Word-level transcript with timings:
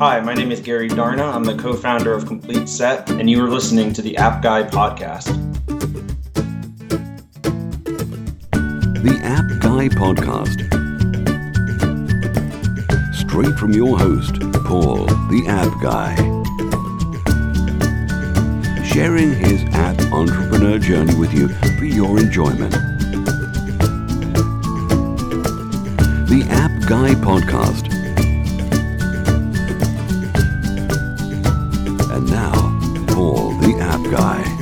Hi, 0.00 0.18
my 0.18 0.32
name 0.32 0.50
is 0.50 0.60
Gary 0.60 0.88
Darna. 0.88 1.24
I'm 1.24 1.44
the 1.44 1.54
co 1.54 1.74
founder 1.74 2.14
of 2.14 2.24
Complete 2.24 2.70
Set, 2.70 3.10
and 3.10 3.28
you 3.28 3.44
are 3.44 3.50
listening 3.50 3.92
to 3.92 4.00
the 4.00 4.16
App 4.16 4.40
Guy 4.42 4.62
podcast. 4.62 5.26
The 9.02 9.20
App 9.22 9.44
Guy 9.60 9.90
podcast. 9.90 10.64
Straight 13.14 13.54
from 13.58 13.72
your 13.72 13.98
host, 13.98 14.40
Paul, 14.64 15.04
the 15.28 15.44
App 15.46 15.82
Guy. 15.82 16.16
Sharing 18.82 19.34
his 19.34 19.62
app 19.74 20.00
entrepreneur 20.14 20.78
journey 20.78 21.14
with 21.16 21.34
you 21.34 21.48
for 21.76 21.84
your 21.84 22.18
enjoyment. 22.18 22.72
The 26.30 26.46
App 26.48 26.70
Guy 26.88 27.12
podcast. 27.16 27.89
Guy. 34.10 34.60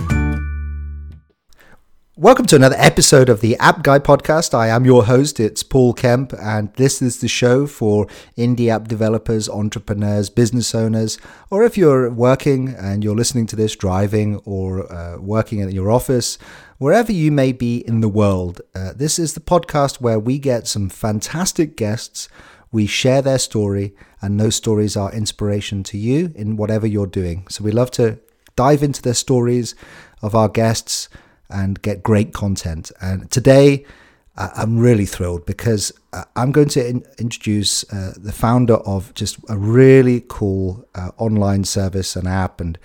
Welcome 2.16 2.44
to 2.46 2.56
another 2.56 2.76
episode 2.78 3.30
of 3.30 3.40
the 3.40 3.56
App 3.56 3.82
Guy 3.82 3.98
podcast. 3.98 4.52
I 4.52 4.68
am 4.68 4.84
your 4.84 5.04
host, 5.06 5.40
it's 5.40 5.62
Paul 5.62 5.94
Kemp, 5.94 6.34
and 6.38 6.70
this 6.74 7.00
is 7.00 7.20
the 7.20 7.28
show 7.28 7.66
for 7.66 8.06
indie 8.36 8.68
app 8.68 8.88
developers, 8.88 9.48
entrepreneurs, 9.48 10.28
business 10.28 10.74
owners, 10.74 11.16
or 11.50 11.64
if 11.64 11.78
you're 11.78 12.10
working 12.10 12.74
and 12.76 13.02
you're 13.02 13.16
listening 13.16 13.46
to 13.46 13.56
this 13.56 13.74
driving 13.74 14.36
or 14.44 14.92
uh, 14.92 15.16
working 15.18 15.60
in 15.60 15.70
your 15.70 15.90
office, 15.90 16.36
wherever 16.76 17.10
you 17.10 17.32
may 17.32 17.52
be 17.52 17.78
in 17.78 18.00
the 18.02 18.08
world. 18.08 18.60
Uh, 18.74 18.92
this 18.94 19.18
is 19.18 19.32
the 19.32 19.40
podcast 19.40 19.98
where 20.00 20.18
we 20.18 20.38
get 20.38 20.66
some 20.66 20.90
fantastic 20.90 21.74
guests. 21.74 22.28
We 22.70 22.86
share 22.86 23.22
their 23.22 23.38
story, 23.38 23.94
and 24.20 24.38
those 24.38 24.56
stories 24.56 24.94
are 24.94 25.10
inspiration 25.10 25.84
to 25.84 25.96
you 25.96 26.32
in 26.34 26.56
whatever 26.56 26.86
you're 26.86 27.06
doing. 27.06 27.46
So 27.48 27.64
we 27.64 27.70
love 27.70 27.90
to 27.92 28.18
dive 28.58 28.82
into 28.82 29.00
the 29.00 29.14
stories 29.14 29.76
of 30.20 30.34
our 30.34 30.48
guests 30.48 31.08
and 31.48 31.80
get 31.80 32.02
great 32.02 32.34
content. 32.34 32.90
And 33.00 33.30
today, 33.30 33.86
uh, 34.36 34.50
I'm 34.56 34.78
really 34.78 35.06
thrilled 35.06 35.46
because 35.46 35.92
uh, 36.12 36.24
I'm 36.34 36.50
going 36.50 36.68
to 36.70 36.88
in- 36.88 37.06
introduce 37.18 37.84
uh, 37.92 38.14
the 38.16 38.32
founder 38.32 38.74
of 38.74 39.14
just 39.14 39.38
a 39.48 39.56
really 39.56 40.24
cool 40.28 40.84
uh, 40.96 41.10
online 41.18 41.62
service 41.62 42.16
and 42.16 42.26
app, 42.26 42.60
and 42.60 42.78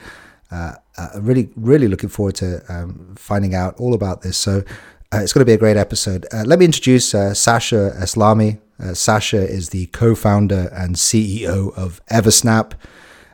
uh, 0.52 0.74
uh, 1.00 1.10
really, 1.20 1.50
really 1.56 1.88
looking 1.88 2.10
forward 2.10 2.36
to 2.36 2.62
um, 2.70 3.16
finding 3.18 3.56
out 3.56 3.76
all 3.80 3.94
about 3.94 4.22
this. 4.22 4.38
So. 4.38 4.64
it's 5.16 5.32
going 5.32 5.46
to 5.46 5.52
be 5.54 5.54
a 5.54 5.64
great 5.66 5.78
episode. 5.78 6.26
let 6.44 6.58
me 6.58 6.66
introduce 6.66 7.06
Sasha 7.46 7.82
Eslami. 8.04 8.58
Sasha 8.94 9.42
is 9.58 9.70
the 9.70 9.86
co 10.00 10.16
founder 10.16 10.64
and 10.74 10.96
CEO 10.96 11.72
of 11.78 12.02
Eversnap. 12.08 12.74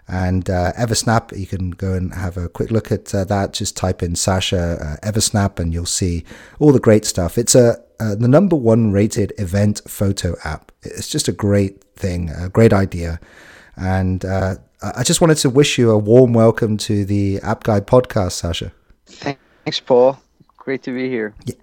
And 0.09 0.49
uh, 0.49 0.73
Eversnap, 0.73 1.37
you 1.37 1.45
can 1.45 1.69
go 1.71 1.93
and 1.93 2.13
have 2.15 2.35
a 2.35 2.49
quick 2.49 2.71
look 2.71 2.91
at 2.91 3.13
uh, 3.13 3.25
that. 3.25 3.53
Just 3.53 3.77
type 3.77 4.01
in 4.01 4.15
Sasha 4.15 4.97
uh, 5.03 5.07
Eversnap, 5.07 5.59
and 5.59 5.71
you'll 5.71 5.85
see 5.85 6.25
all 6.57 6.71
the 6.71 6.79
great 6.79 7.05
stuff. 7.05 7.37
It's 7.37 7.53
a 7.53 7.77
the 7.99 8.27
number 8.27 8.55
one 8.55 8.91
rated 8.91 9.33
event 9.37 9.81
photo 9.87 10.35
app. 10.43 10.71
It's 10.81 11.09
just 11.09 11.27
a 11.27 11.31
great 11.31 11.83
thing, 11.95 12.29
a 12.29 12.49
great 12.49 12.73
idea. 12.73 13.19
And 13.75 14.25
uh, 14.25 14.55
I 14.81 15.03
just 15.03 15.21
wanted 15.21 15.37
to 15.37 15.49
wish 15.49 15.77
you 15.77 15.91
a 15.91 15.97
warm 15.97 16.33
welcome 16.33 16.77
to 16.77 17.05
the 17.05 17.39
App 17.41 17.63
Guy 17.63 17.81
podcast, 17.81 18.33
Sasha. 18.33 18.71
Thanks, 19.05 19.79
Paul. 19.79 20.19
Great 20.57 20.83
to 20.83 20.93
be 20.93 21.09
here. 21.09 21.33
Yeah, 21.45 21.55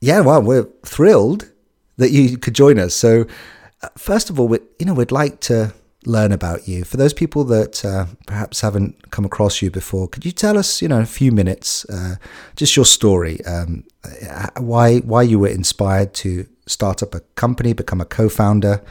yeah 0.00 0.20
well, 0.20 0.42
we're 0.42 0.68
thrilled 0.84 1.50
that 1.96 2.10
you 2.10 2.36
could 2.38 2.54
join 2.54 2.78
us. 2.78 2.94
So, 2.94 3.26
uh, 3.82 3.88
first 3.96 4.30
of 4.30 4.40
all, 4.40 4.48
we, 4.48 4.58
you 4.78 4.86
know, 4.86 4.94
we'd 4.94 5.12
like 5.12 5.40
to 5.42 5.72
learn 6.08 6.32
about 6.32 6.66
you. 6.66 6.84
For 6.84 6.96
those 6.96 7.12
people 7.12 7.44
that 7.44 7.84
uh, 7.84 8.06
perhaps 8.26 8.60
haven't 8.60 9.10
come 9.10 9.24
across 9.24 9.62
you 9.62 9.70
before, 9.70 10.08
could 10.08 10.24
you 10.24 10.32
tell 10.32 10.56
us, 10.56 10.82
you 10.82 10.88
know, 10.88 11.00
a 11.00 11.06
few 11.06 11.30
minutes, 11.30 11.84
uh, 11.90 12.16
just 12.56 12.74
your 12.74 12.86
story, 12.86 13.44
um, 13.44 13.84
why 14.56 14.98
why 14.98 15.22
you 15.22 15.38
were 15.38 15.48
inspired 15.48 16.14
to 16.14 16.46
start 16.66 17.02
up 17.02 17.14
a 17.14 17.20
company, 17.36 17.72
become 17.72 18.00
a 18.00 18.04
co-founder, 18.04 18.82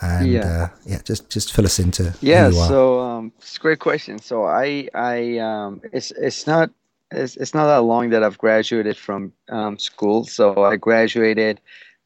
and 0.00 0.30
yeah, 0.30 0.40
uh, 0.46 0.68
yeah 0.84 1.00
just 1.04 1.28
just 1.30 1.52
fill 1.52 1.64
us 1.64 1.78
into 1.78 2.14
yeah. 2.20 2.50
so 2.50 3.00
um, 3.00 3.32
it's 3.38 3.56
a 3.56 3.60
great 3.60 3.80
question. 3.80 4.18
So 4.18 4.44
I 4.44 4.88
I 4.94 5.38
um, 5.38 5.80
it's 5.92 6.10
it's 6.12 6.46
not. 6.46 6.70
It's, 7.12 7.36
it's 7.36 7.54
not 7.54 7.66
that 7.68 7.82
long 7.82 8.10
that 8.10 8.24
I've 8.24 8.36
graduated 8.36 8.96
from 8.96 9.32
um, 9.48 9.78
school. 9.78 10.24
So 10.24 10.64
I 10.64 10.74
graduated 10.74 11.60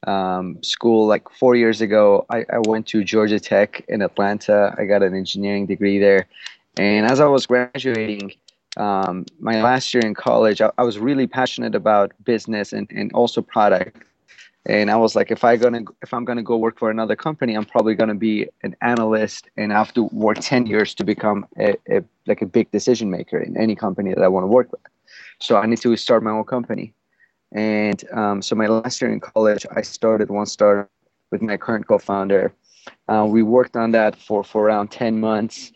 um, 0.07 0.63
school 0.63 1.07
like 1.07 1.29
four 1.31 1.55
years 1.55 1.81
ago. 1.81 2.27
I, 2.31 2.45
I 2.53 2.59
went 2.67 2.87
to 2.89 3.05
Georgia 3.05 3.41
Tech 3.41 3.85
in 3.89 4.03
Atlanta. 4.03 4.75
I 4.79 4.85
got 4.85 5.03
an 5.03 5.15
engineering 5.15 5.67
degree 5.67 5.99
there. 5.99 6.27
And 6.79 7.07
as 7.07 7.21
I 7.21 7.27
was 7.27 7.47
graduating, 7.47 8.33
um, 8.77 9.27
my 9.41 9.61
last 9.63 9.93
year 9.93 10.05
in 10.05 10.15
college, 10.15 10.61
I, 10.61 10.71
I, 10.79 10.85
was 10.85 10.99
really 10.99 11.27
passionate 11.27 11.75
about 11.75 12.13
business 12.25 12.73
and, 12.73 12.91
and 12.95 13.13
also 13.13 13.43
product. 13.43 13.97
And 14.67 14.91
I 14.91 14.97
was 14.97 15.17
like, 15.17 15.31
if 15.31 15.43
I 15.43 15.57
gonna 15.57 15.83
if 16.03 16.15
I'm 16.15 16.25
gonna 16.25 16.43
go 16.43 16.57
work 16.57 16.79
for 16.79 16.91
another 16.91 17.17
company, 17.17 17.55
I'm 17.55 17.65
probably 17.65 17.95
gonna 17.95 18.15
be 18.15 18.47
an 18.63 18.77
analyst 18.83 19.49
and 19.57 19.73
I 19.73 19.79
have 19.79 19.93
to 19.95 20.05
work 20.05 20.39
10 20.41 20.67
years 20.67 20.95
to 20.95 21.05
become 21.05 21.47
a, 21.59 21.75
a 21.91 22.05
like 22.27 22.43
a 22.43 22.47
big 22.47 22.71
decision 22.71 23.11
maker 23.11 23.39
in 23.39 23.57
any 23.57 23.75
company 23.75 24.15
that 24.15 24.23
I 24.23 24.29
want 24.29 24.45
to 24.45 24.49
work 24.49 24.71
with. 24.71 24.83
So 25.41 25.57
I 25.57 25.67
need 25.67 25.81
to 25.81 25.97
start 25.97 26.23
my 26.23 26.31
own 26.31 26.45
company. 26.45 26.93
And 27.53 28.03
um, 28.13 28.43
so 28.43 28.55
my 28.55 28.67
last 28.67 29.01
year 29.01 29.13
in 29.13 29.21
college, 29.21 29.67
I 29.75 29.83
started 29.83 30.31
one 30.31 30.47
startup 30.47 30.91
with 31.31 31.43
my 31.43 31.57
current 31.57 31.87
co-founder. 31.87 32.53
Uh, 33.09 33.27
we 33.29 33.43
worked 33.43 33.77
on 33.77 33.91
that 33.93 34.17
for, 34.17 34.45
for 34.45 34.67
around 34.67 34.89
10 34.91 35.21
months. 35.21 35.73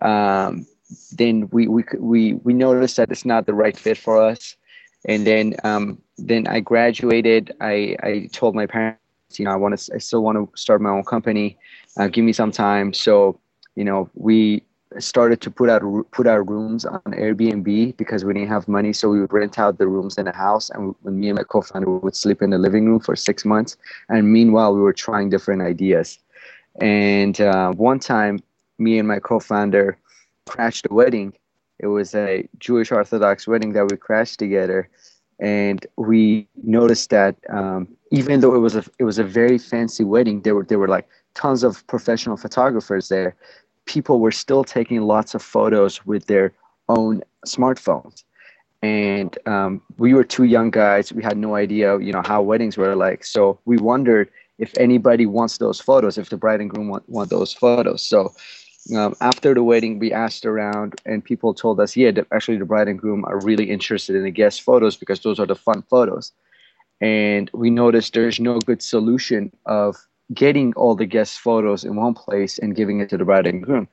Um, 0.00 0.66
then 1.12 1.48
we, 1.52 1.68
we, 1.68 1.84
we, 1.98 2.34
we 2.34 2.54
noticed 2.54 2.96
that 2.96 3.10
it's 3.10 3.24
not 3.24 3.46
the 3.46 3.54
right 3.54 3.76
fit 3.76 3.98
for 3.98 4.22
us. 4.22 4.56
And 5.04 5.26
then, 5.26 5.54
um, 5.64 6.00
then 6.16 6.46
I 6.46 6.60
graduated. 6.60 7.52
I, 7.60 7.96
I 8.02 8.28
told 8.32 8.54
my 8.54 8.66
parents, 8.66 9.00
you 9.36 9.44
know, 9.44 9.52
I 9.52 9.56
want 9.56 9.78
to, 9.78 9.94
I 9.94 9.98
still 9.98 10.22
want 10.22 10.36
to 10.36 10.60
start 10.60 10.80
my 10.80 10.90
own 10.90 11.04
company. 11.04 11.58
Uh, 11.96 12.08
give 12.08 12.24
me 12.24 12.32
some 12.32 12.50
time. 12.50 12.92
So, 12.92 13.38
you 13.76 13.84
know, 13.84 14.10
we, 14.14 14.64
started 14.98 15.40
to 15.40 15.50
put 15.50 15.68
out 15.68 15.82
put 16.10 16.26
our 16.26 16.42
rooms 16.42 16.84
on 16.84 17.00
Airbnb 17.06 17.96
because 17.96 18.24
we 18.24 18.32
didn't 18.34 18.48
have 18.48 18.68
money, 18.68 18.92
so 18.92 19.08
we 19.08 19.20
would 19.20 19.32
rent 19.32 19.58
out 19.58 19.78
the 19.78 19.86
rooms 19.86 20.18
in 20.18 20.26
a 20.28 20.34
house, 20.34 20.70
and 20.70 20.94
me 21.04 21.28
and 21.28 21.36
my 21.36 21.44
co-founder 21.44 21.88
would 21.88 22.16
sleep 22.16 22.42
in 22.42 22.50
the 22.50 22.58
living 22.58 22.86
room 22.86 23.00
for 23.00 23.16
six 23.16 23.44
months. 23.44 23.76
And 24.08 24.32
meanwhile, 24.32 24.74
we 24.74 24.80
were 24.80 24.92
trying 24.92 25.30
different 25.30 25.62
ideas. 25.62 26.18
And 26.80 27.40
uh, 27.40 27.72
one 27.72 27.98
time, 27.98 28.40
me 28.78 28.98
and 28.98 29.08
my 29.08 29.18
co-founder 29.18 29.98
crashed 30.46 30.86
a 30.90 30.94
wedding. 30.94 31.32
It 31.78 31.86
was 31.86 32.14
a 32.14 32.48
Jewish 32.58 32.90
Orthodox 32.90 33.46
wedding 33.46 33.72
that 33.72 33.90
we 33.90 33.96
crashed 33.96 34.38
together, 34.38 34.88
and 35.38 35.86
we 35.96 36.48
noticed 36.62 37.10
that 37.10 37.36
um, 37.50 37.88
even 38.10 38.40
though 38.40 38.54
it 38.54 38.58
was 38.58 38.76
a 38.76 38.84
it 38.98 39.04
was 39.04 39.18
a 39.18 39.24
very 39.24 39.58
fancy 39.58 40.04
wedding, 40.04 40.42
there 40.42 40.54
were 40.54 40.64
there 40.64 40.78
were 40.78 40.88
like 40.88 41.08
tons 41.34 41.62
of 41.62 41.86
professional 41.86 42.36
photographers 42.36 43.08
there 43.08 43.36
people 43.88 44.20
were 44.20 44.30
still 44.30 44.62
taking 44.62 45.00
lots 45.00 45.34
of 45.34 45.42
photos 45.42 46.06
with 46.06 46.26
their 46.26 46.52
own 46.88 47.22
smartphones. 47.46 48.22
And 48.82 49.36
um, 49.46 49.82
we 49.96 50.14
were 50.14 50.22
two 50.22 50.44
young 50.44 50.70
guys. 50.70 51.12
We 51.12 51.24
had 51.24 51.36
no 51.36 51.56
idea 51.56 51.98
you 51.98 52.12
know 52.12 52.22
how 52.24 52.42
weddings 52.42 52.76
were 52.76 52.94
like. 52.94 53.24
So 53.24 53.58
we 53.64 53.76
wondered 53.78 54.30
if 54.58 54.72
anybody 54.78 55.26
wants 55.26 55.58
those 55.58 55.80
photos 55.80 56.18
if 56.18 56.30
the 56.30 56.36
bride 56.36 56.60
and 56.60 56.70
groom 56.70 56.88
want, 56.88 57.08
want 57.08 57.30
those 57.30 57.52
photos. 57.52 58.04
So 58.04 58.32
um, 58.96 59.16
after 59.20 59.52
the 59.52 59.64
wedding 59.64 59.98
we 59.98 60.12
asked 60.12 60.46
around 60.46 61.00
and 61.04 61.24
people 61.24 61.52
told 61.52 61.80
us 61.80 61.96
yeah 61.96 62.10
actually 62.32 62.56
the 62.56 62.64
bride 62.64 62.88
and 62.88 62.98
groom 62.98 63.24
are 63.24 63.40
really 63.40 63.68
interested 63.68 64.14
in 64.14 64.24
the 64.24 64.30
guest 64.30 64.62
photos 64.62 64.96
because 64.96 65.20
those 65.20 65.40
are 65.40 65.46
the 65.46 65.56
fun 65.56 65.82
photos. 65.90 66.32
And 67.00 67.50
we 67.52 67.70
noticed 67.70 68.14
there's 68.14 68.38
no 68.38 68.58
good 68.60 68.82
solution 68.82 69.52
of 69.66 69.96
getting 70.34 70.74
all 70.74 70.94
the 70.94 71.06
guest 71.06 71.38
photos 71.38 71.84
in 71.84 71.96
one 71.96 72.14
place 72.14 72.58
and 72.58 72.76
giving 72.76 73.00
it 73.00 73.08
to 73.10 73.16
the 73.16 73.24
bride 73.24 73.46
and 73.46 73.62
groom. 73.62 73.88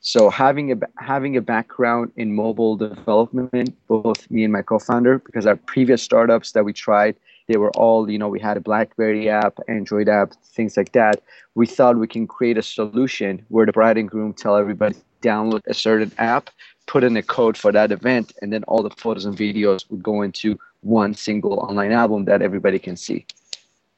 So 0.00 0.30
having 0.30 0.70
a 0.72 0.76
having 0.98 1.36
a 1.36 1.40
background 1.40 2.12
in 2.16 2.34
mobile 2.34 2.76
development, 2.76 3.76
both 3.88 4.30
me 4.30 4.44
and 4.44 4.52
my 4.52 4.62
co-founder, 4.62 5.18
because 5.18 5.46
our 5.46 5.56
previous 5.56 6.02
startups 6.02 6.52
that 6.52 6.64
we 6.64 6.72
tried, 6.72 7.16
they 7.48 7.56
were 7.56 7.72
all 7.72 8.08
you 8.08 8.18
know 8.18 8.28
we 8.28 8.38
had 8.38 8.56
a 8.56 8.60
BlackBerry 8.60 9.28
app, 9.28 9.58
Android 9.68 10.08
app, 10.08 10.34
things 10.44 10.76
like 10.76 10.92
that. 10.92 11.22
We 11.54 11.66
thought 11.66 11.98
we 11.98 12.06
can 12.06 12.26
create 12.26 12.58
a 12.58 12.62
solution 12.62 13.44
where 13.48 13.66
the 13.66 13.72
bride 13.72 13.98
and 13.98 14.08
groom 14.08 14.32
tell 14.32 14.56
everybody 14.56 14.96
download 15.22 15.62
a 15.66 15.74
certain 15.74 16.12
app, 16.18 16.50
put 16.86 17.02
in 17.02 17.16
a 17.16 17.22
code 17.22 17.56
for 17.56 17.72
that 17.72 17.90
event, 17.90 18.32
and 18.42 18.52
then 18.52 18.62
all 18.64 18.82
the 18.82 18.90
photos 18.90 19.24
and 19.24 19.36
videos 19.36 19.90
would 19.90 20.02
go 20.02 20.22
into 20.22 20.58
one 20.82 21.14
single 21.14 21.58
online 21.60 21.90
album 21.90 22.26
that 22.26 22.42
everybody 22.42 22.78
can 22.78 22.96
see. 22.96 23.26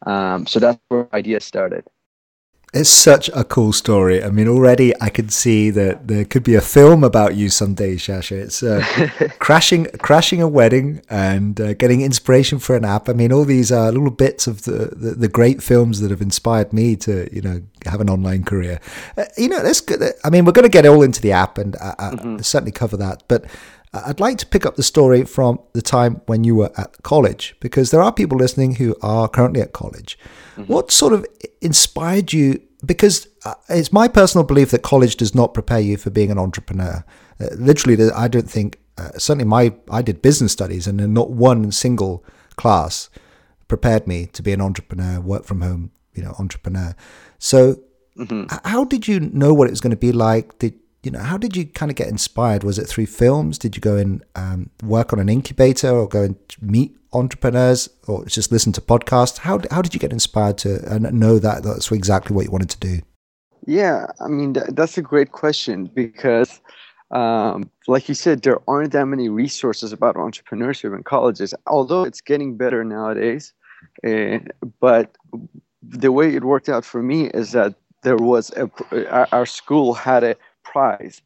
Um, 0.06 0.47
so 0.47 0.59
that's 0.61 0.81
where 0.89 1.09
ideas 1.15 1.45
started. 1.45 1.85
It's 2.75 2.91
such 2.91 3.31
a 3.35 3.45
cool 3.45 3.73
story. 3.73 4.23
I 4.23 4.29
mean, 4.29 4.47
already 4.47 4.93
I 5.00 5.09
can 5.09 5.31
see 5.31 5.71
that 5.71 6.06
there 6.06 6.27
could 6.27 6.45
be 6.45 6.55
a 6.55 6.61
film 6.61 7.03
about 7.03 7.35
you 7.35 7.49
someday, 7.49 7.97
Sasha. 7.97 8.37
It's 8.37 8.62
uh, 8.62 8.85
crashing, 9.39 9.87
crashing 10.00 10.43
a 10.43 10.49
wedding 10.49 11.00
and 11.09 11.59
uh, 11.59 11.73
getting 11.73 12.03
inspiration 12.03 12.59
for 12.59 12.77
an 12.77 12.85
app. 12.85 13.09
I 13.09 13.15
mean, 13.15 13.33
all 13.33 13.47
these 13.47 13.73
are 13.73 13.91
little 13.91 14.11
bits 14.11 14.47
of 14.47 14.65
the, 14.65 14.93
the, 14.95 15.15
the, 15.15 15.29
great 15.29 15.62
films 15.62 16.01
that 16.01 16.11
have 16.11 16.21
inspired 16.21 16.75
me 16.75 16.94
to, 16.97 17.35
you 17.35 17.41
know, 17.41 17.62
have 17.87 18.03
an 18.03 18.11
online 18.11 18.44
career. 18.44 18.81
Uh, 19.17 19.25
you 19.39 19.49
know, 19.49 19.62
that's 19.62 19.81
good. 19.81 20.03
I 20.23 20.29
mean, 20.29 20.44
we're 20.44 20.53
going 20.53 20.65
to 20.65 20.69
get 20.69 20.85
all 20.85 21.03
into 21.03 21.23
the 21.23 21.33
app 21.33 21.56
and 21.56 21.75
I, 21.77 21.94
I 21.99 22.11
mm-hmm. 22.11 22.39
certainly 22.41 22.73
cover 22.73 22.99
that. 22.99 23.23
But 23.29 23.47
I'd 23.93 24.20
like 24.20 24.38
to 24.38 24.46
pick 24.46 24.67
up 24.67 24.76
the 24.76 24.82
story 24.82 25.25
from 25.25 25.61
the 25.73 25.82
time 25.82 26.20
when 26.26 26.44
you 26.44 26.55
were 26.55 26.70
at 26.76 27.02
college, 27.02 27.56
because 27.61 27.90
there 27.90 28.02
are 28.02 28.12
people 28.12 28.37
listening 28.38 28.75
who 28.75 28.94
are 29.02 29.29
currently 29.29 29.62
at 29.62 29.73
college. 29.73 30.19
Mm-hmm. 30.56 30.73
What 30.73 30.90
sort 30.90 31.12
of 31.12 31.26
inspired 31.61 32.32
you? 32.32 32.61
Because 32.85 33.26
uh, 33.44 33.55
it's 33.69 33.93
my 33.93 34.08
personal 34.08 34.46
belief 34.46 34.70
that 34.70 34.82
college 34.82 35.17
does 35.17 35.35
not 35.35 35.55
prepare 35.55 35.81
you 35.81 35.96
for 35.96 36.11
being 36.11 36.31
an 36.31 36.38
entrepreneur. 36.38 37.05
Uh, 37.40 37.46
literally, 37.56 38.11
I 38.11 38.29
don't 38.29 38.49
think, 38.49 38.79
uh, 38.99 39.11
certainly 39.12 39.44
my, 39.44 39.75
I 39.91 40.02
did 40.02 40.23
business 40.23 40.52
studies 40.52 40.87
and 40.87 40.99
not 41.14 41.31
one 41.31 41.73
single 41.73 42.25
class 42.56 43.08
prepared 43.69 44.06
me 44.06 44.26
to 44.26 44.43
be 44.43 44.52
an 44.52 44.61
entrepreneur, 44.61 45.20
work 45.20 45.44
from 45.44 45.61
home, 45.61 45.93
you 46.14 46.23
know, 46.23 46.34
entrepreneur. 46.38 46.94
So, 47.38 47.76
mm-hmm. 48.17 48.55
how 48.64 48.84
did 48.84 49.08
you 49.08 49.20
know 49.20 49.55
what 49.55 49.69
it 49.69 49.70
was 49.70 49.81
going 49.81 49.91
to 49.91 49.96
be 49.96 50.12
like? 50.12 50.58
Did 50.58 50.75
you 51.08 51.12
know, 51.12 51.20
how 51.20 51.38
did 51.38 51.56
you 51.56 51.64
kind 51.64 51.90
of 51.90 51.96
get 51.96 52.08
inspired? 52.08 52.62
Was 52.62 52.78
it 52.78 52.87
through 52.87 53.06
films? 53.06 53.56
Did 53.56 53.75
you 53.75 53.81
go 53.81 53.96
and 53.96 54.22
um, 54.34 54.69
work 54.82 55.10
on 55.14 55.19
an 55.19 55.31
incubator 55.31 55.88
or 55.88 56.06
go 56.06 56.22
and 56.22 56.37
meet 56.60 56.94
entrepreneurs 57.14 57.88
or 58.06 58.26
just 58.26 58.52
listen 58.52 58.72
to 58.72 58.82
podcasts? 58.82 59.38
How, 59.38 59.58
how 59.70 59.81
did 59.81 59.94
you 59.94 60.00
get 60.00 60.12
inspired 60.12 60.58
to 60.58 60.94
uh, 60.94 60.99
know 60.99 61.38
that 61.38 61.62
that's 61.62 61.90
exactly 61.90 62.37
what 62.37 62.44
you 62.44 62.50
wanted 62.50 62.69
to 62.69 62.78
do? 62.78 63.00
Yeah, 63.66 64.08
I 64.20 64.28
mean, 64.28 64.52
that's 64.52 64.99
a 64.99 65.02
great 65.02 65.32
question 65.32 65.87
because, 65.87 66.60
um, 67.10 67.70
like 67.87 68.06
you 68.06 68.14
said, 68.14 68.43
there 68.43 68.60
aren't 68.69 68.93
that 68.93 69.06
many 69.06 69.31
resources 69.31 69.94
about 69.94 70.16
entrepreneurship 70.16 70.94
in 70.94 71.05
colleges, 71.05 71.55
although 71.66 72.02
it's 72.02 72.20
getting 72.20 72.58
better 72.58 72.84
nowadays. 72.84 73.55
Uh, 74.06 74.40
but 74.78 75.16
the 75.82 76.12
way 76.12 76.34
it 76.34 76.44
worked 76.44 76.69
out 76.69 76.84
for 76.84 77.02
me 77.02 77.28
is 77.28 77.52
that 77.52 77.76
there 78.02 78.19
was 78.19 78.50
a, 78.50 79.31
our 79.34 79.46
school 79.46 79.94
had 79.94 80.22
a 80.22 80.37
prize. 80.73 81.23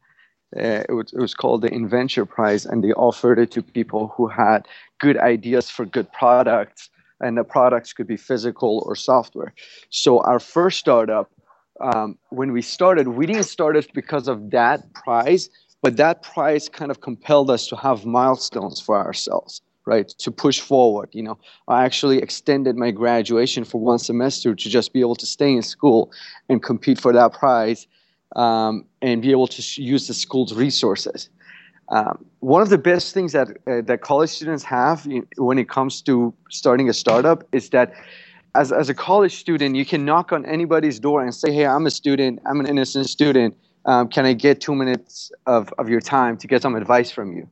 Uh, 0.55 0.83
it, 0.87 0.93
was, 0.93 1.11
it 1.13 1.19
was 1.19 1.33
called 1.33 1.61
the 1.61 1.73
Inventure 1.73 2.25
Prize, 2.25 2.65
and 2.65 2.83
they 2.83 2.93
offered 2.93 3.39
it 3.39 3.49
to 3.51 3.61
people 3.61 4.13
who 4.15 4.27
had 4.27 4.67
good 4.99 5.17
ideas 5.17 5.69
for 5.69 5.85
good 5.85 6.11
products, 6.11 6.89
and 7.19 7.37
the 7.37 7.43
products 7.43 7.91
could 7.93 8.07
be 8.07 8.17
physical 8.17 8.83
or 8.85 8.95
software. 8.95 9.53
So 9.89 10.19
our 10.19 10.39
first 10.39 10.77
startup, 10.79 11.31
um, 11.81 12.17
when 12.29 12.51
we 12.51 12.61
started, 12.61 13.07
we 13.07 13.25
didn't 13.25 13.45
start 13.45 13.75
it 13.75 13.91
because 13.93 14.27
of 14.27 14.51
that 14.51 14.93
prize, 14.93 15.49
but 15.81 15.97
that 15.97 16.21
prize 16.21 16.69
kind 16.69 16.91
of 16.91 17.01
compelled 17.01 17.49
us 17.49 17.67
to 17.67 17.75
have 17.75 18.05
milestones 18.05 18.79
for 18.79 18.95
ourselves 18.97 19.61
right 19.85 20.07
to 20.07 20.31
push 20.31 20.61
forward 20.61 21.09
you 21.11 21.21
know 21.21 21.37
i 21.67 21.83
actually 21.83 22.19
extended 22.19 22.77
my 22.77 22.89
graduation 22.89 23.65
for 23.65 23.81
one 23.81 23.99
semester 23.99 24.55
to 24.55 24.69
just 24.69 24.93
be 24.93 25.01
able 25.01 25.15
to 25.15 25.25
stay 25.25 25.51
in 25.51 25.61
school 25.61 26.09
and 26.47 26.63
compete 26.63 26.97
for 26.97 27.11
that 27.11 27.33
prize 27.33 27.85
um, 28.35 28.85
and 29.01 29.21
be 29.21 29.31
able 29.31 29.47
to 29.47 29.81
use 29.81 30.07
the 30.07 30.13
school's 30.13 30.53
resources. 30.53 31.29
Um, 31.89 32.25
one 32.39 32.61
of 32.61 32.69
the 32.69 32.77
best 32.77 33.13
things 33.13 33.33
that 33.33 33.49
uh, 33.67 33.81
that 33.81 34.01
college 34.01 34.29
students 34.29 34.63
have 34.63 35.07
when 35.37 35.59
it 35.59 35.69
comes 35.69 36.01
to 36.03 36.33
starting 36.49 36.89
a 36.89 36.93
startup 36.93 37.43
is 37.51 37.69
that 37.69 37.93
as, 38.55 38.71
as 38.71 38.89
a 38.89 38.93
college 38.93 39.35
student, 39.35 39.75
you 39.75 39.85
can 39.85 40.05
knock 40.05 40.31
on 40.31 40.45
anybody's 40.45 40.99
door 40.99 41.21
and 41.21 41.33
say, 41.33 41.51
"Hey, 41.51 41.65
I'm 41.65 41.85
a 41.85 41.91
student. 41.91 42.39
I'm 42.45 42.59
an 42.59 42.67
innocent 42.67 43.09
student. 43.09 43.55
Um, 43.85 44.07
can 44.07 44.25
I 44.25 44.33
get 44.33 44.61
two 44.61 44.75
minutes 44.75 45.31
of, 45.45 45.73
of 45.77 45.89
your 45.89 45.99
time 45.99 46.37
to 46.37 46.47
get 46.47 46.61
some 46.61 46.75
advice 46.75 47.11
from 47.11 47.35
you?" 47.35 47.49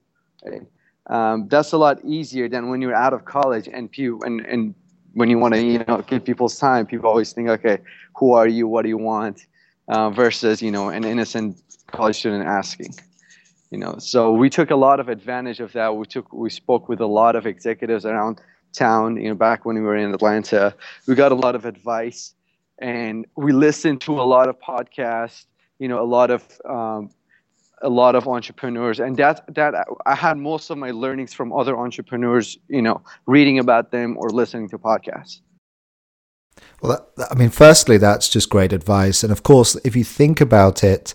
Um, 1.07 1.47
that's 1.49 1.73
a 1.73 1.77
lot 1.77 1.99
easier 2.05 2.47
than 2.47 2.69
when 2.69 2.81
you're 2.81 2.95
out 2.95 3.13
of 3.13 3.25
college 3.25 3.67
and 3.67 3.89
and 3.97 4.41
and 4.45 4.75
when 5.13 5.29
you 5.29 5.37
want 5.39 5.55
to 5.55 5.61
you 5.61 5.83
know 5.87 6.01
get 6.07 6.23
people's 6.23 6.57
time. 6.57 6.85
People 6.85 7.09
always 7.09 7.33
think, 7.33 7.49
"Okay, 7.49 7.79
who 8.15 8.33
are 8.33 8.47
you? 8.47 8.67
What 8.67 8.83
do 8.83 8.89
you 8.89 8.97
want?" 8.97 9.45
Uh, 9.91 10.09
versus 10.09 10.61
you 10.61 10.71
know 10.71 10.89
an 10.89 11.03
innocent 11.03 11.57
college 11.88 12.17
student 12.17 12.45
asking 12.47 12.95
you 13.69 13.77
know. 13.77 13.95
So 13.99 14.33
we 14.33 14.49
took 14.49 14.71
a 14.71 14.75
lot 14.75 14.99
of 14.99 15.07
advantage 15.07 15.59
of 15.59 15.73
that. 15.73 15.95
We 15.95 16.05
took 16.05 16.31
we 16.33 16.49
spoke 16.49 16.89
with 16.89 16.99
a 17.01 17.05
lot 17.05 17.35
of 17.35 17.45
executives 17.45 18.05
around 18.05 18.41
town 18.73 19.17
you 19.17 19.27
know 19.29 19.35
back 19.35 19.65
when 19.65 19.75
we 19.75 19.81
were 19.81 19.97
in 19.97 20.13
atlanta. 20.13 20.73
We 21.07 21.15
got 21.15 21.31
a 21.31 21.35
lot 21.35 21.55
of 21.55 21.65
advice 21.65 22.33
and 22.79 23.27
we 23.35 23.51
listened 23.51 24.01
to 24.01 24.13
a 24.19 24.23
lot 24.35 24.47
of 24.47 24.55
podcasts 24.59 25.45
you 25.77 25.88
know 25.88 26.01
a 26.01 26.09
lot 26.17 26.31
of 26.31 26.41
um, 26.65 27.11
a 27.83 27.89
lot 27.89 28.15
of 28.15 28.27
entrepreneurs. 28.27 28.99
And 28.99 29.17
that 29.17 29.43
that 29.53 29.73
i 30.05 30.15
had 30.15 30.38
most 30.38 30.69
of 30.69 30.77
my 30.77 30.91
learnings 30.91 31.33
from 31.33 31.51
other 31.51 31.77
entrepreneurs 31.77 32.57
you 32.69 32.81
know 32.81 33.01
reading 33.25 33.59
about 33.59 33.91
them 33.91 34.15
or 34.17 34.29
listening 34.29 34.69
to 34.69 34.77
podcasts 34.77 35.41
well, 36.81 37.07
that, 37.17 37.31
I 37.31 37.35
mean, 37.35 37.49
firstly, 37.49 37.97
that's 37.97 38.29
just 38.29 38.49
great 38.49 38.73
advice, 38.73 39.23
and 39.23 39.31
of 39.31 39.43
course, 39.43 39.75
if 39.83 39.95
you 39.95 40.03
think 40.03 40.41
about 40.41 40.83
it, 40.83 41.13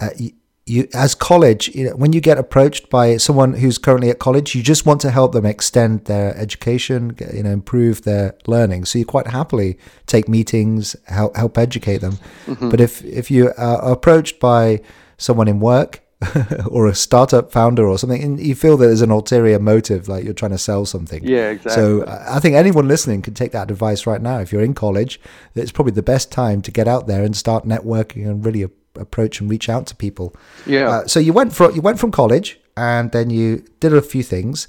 uh, 0.00 0.10
you, 0.16 0.32
you, 0.66 0.88
as 0.94 1.14
college, 1.14 1.68
you 1.74 1.84
know, 1.84 1.96
when 1.96 2.12
you 2.12 2.20
get 2.20 2.38
approached 2.38 2.88
by 2.88 3.18
someone 3.18 3.54
who's 3.54 3.76
currently 3.76 4.08
at 4.08 4.18
college, 4.18 4.54
you 4.54 4.62
just 4.62 4.86
want 4.86 5.00
to 5.02 5.10
help 5.10 5.32
them 5.32 5.44
extend 5.44 6.06
their 6.06 6.34
education, 6.36 7.16
you 7.34 7.42
know, 7.42 7.50
improve 7.50 8.02
their 8.02 8.34
learning. 8.46 8.86
So 8.86 8.98
you 8.98 9.04
quite 9.04 9.26
happily 9.26 9.78
take 10.06 10.28
meetings, 10.28 10.96
help 11.06 11.36
help 11.36 11.58
educate 11.58 11.98
them. 11.98 12.18
Mm-hmm. 12.46 12.70
But 12.70 12.80
if 12.80 13.04
if 13.04 13.30
you 13.30 13.52
are 13.58 13.92
approached 13.92 14.40
by 14.40 14.80
someone 15.18 15.48
in 15.48 15.60
work 15.60 16.00
or 16.66 16.86
a 16.86 16.94
startup 16.94 17.52
founder 17.52 17.86
or 17.86 17.98
something, 17.98 18.22
and 18.22 18.40
you 18.40 18.54
feel 18.54 18.76
that 18.76 18.86
there's 18.86 19.02
an 19.02 19.10
ulterior 19.10 19.58
motive, 19.58 20.08
like 20.08 20.24
you're 20.24 20.34
trying 20.34 20.52
to 20.52 20.58
sell 20.58 20.84
something. 20.84 21.22
Yeah, 21.24 21.50
exactly. 21.50 21.82
So 21.82 22.04
I 22.06 22.40
think 22.40 22.54
anyone 22.54 22.88
listening 22.88 23.22
can 23.22 23.34
take 23.34 23.52
that 23.52 23.70
advice 23.70 24.06
right 24.06 24.20
now. 24.20 24.38
If 24.38 24.52
you're 24.52 24.62
in 24.62 24.74
college, 24.74 25.20
it's 25.54 25.72
probably 25.72 25.92
the 25.92 26.02
best 26.02 26.30
time 26.32 26.62
to 26.62 26.70
get 26.70 26.88
out 26.88 27.06
there 27.06 27.24
and 27.24 27.36
start 27.36 27.64
networking 27.64 28.26
and 28.28 28.44
really 28.44 28.66
approach 28.96 29.40
and 29.40 29.50
reach 29.50 29.68
out 29.68 29.86
to 29.88 29.96
people. 29.96 30.34
Yeah. 30.66 30.88
Uh, 30.88 31.06
so 31.06 31.20
you 31.20 31.32
went 31.32 31.52
from 31.52 31.74
you 31.74 31.82
went 31.82 31.98
from 31.98 32.10
college, 32.10 32.60
and 32.76 33.12
then 33.12 33.30
you 33.30 33.64
did 33.80 33.92
a 33.92 34.02
few 34.02 34.22
things. 34.22 34.68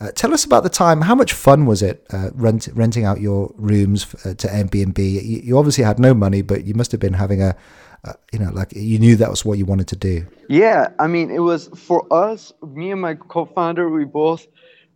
Uh, 0.00 0.12
tell 0.12 0.32
us 0.32 0.44
about 0.44 0.62
the 0.62 0.68
time. 0.68 1.00
How 1.02 1.16
much 1.16 1.32
fun 1.32 1.66
was 1.66 1.82
it 1.82 2.06
uh, 2.10 2.30
rent, 2.34 2.68
renting 2.72 3.04
out 3.04 3.20
your 3.20 3.52
rooms 3.56 4.14
uh, 4.24 4.34
to 4.34 4.46
Airbnb? 4.46 4.96
You, 4.98 5.40
you, 5.42 5.58
obviously 5.58 5.82
had 5.82 5.98
no 5.98 6.14
money, 6.14 6.40
but 6.40 6.64
you 6.64 6.74
must 6.74 6.92
have 6.92 7.00
been 7.00 7.14
having 7.14 7.42
a, 7.42 7.56
uh, 8.04 8.12
you 8.32 8.38
know, 8.38 8.50
like 8.52 8.72
you 8.74 8.98
knew 8.98 9.16
that 9.16 9.30
was 9.30 9.44
what 9.44 9.58
you 9.58 9.64
wanted 9.64 9.88
to 9.88 9.96
do. 9.96 10.26
Yeah, 10.48 10.88
I 10.98 11.06
mean, 11.06 11.30
it 11.30 11.40
was 11.40 11.68
for 11.68 12.06
us, 12.12 12.52
me 12.66 12.90
and 12.92 13.00
my 13.00 13.14
co-founder, 13.14 13.90
we 13.90 14.04
both, 14.04 14.46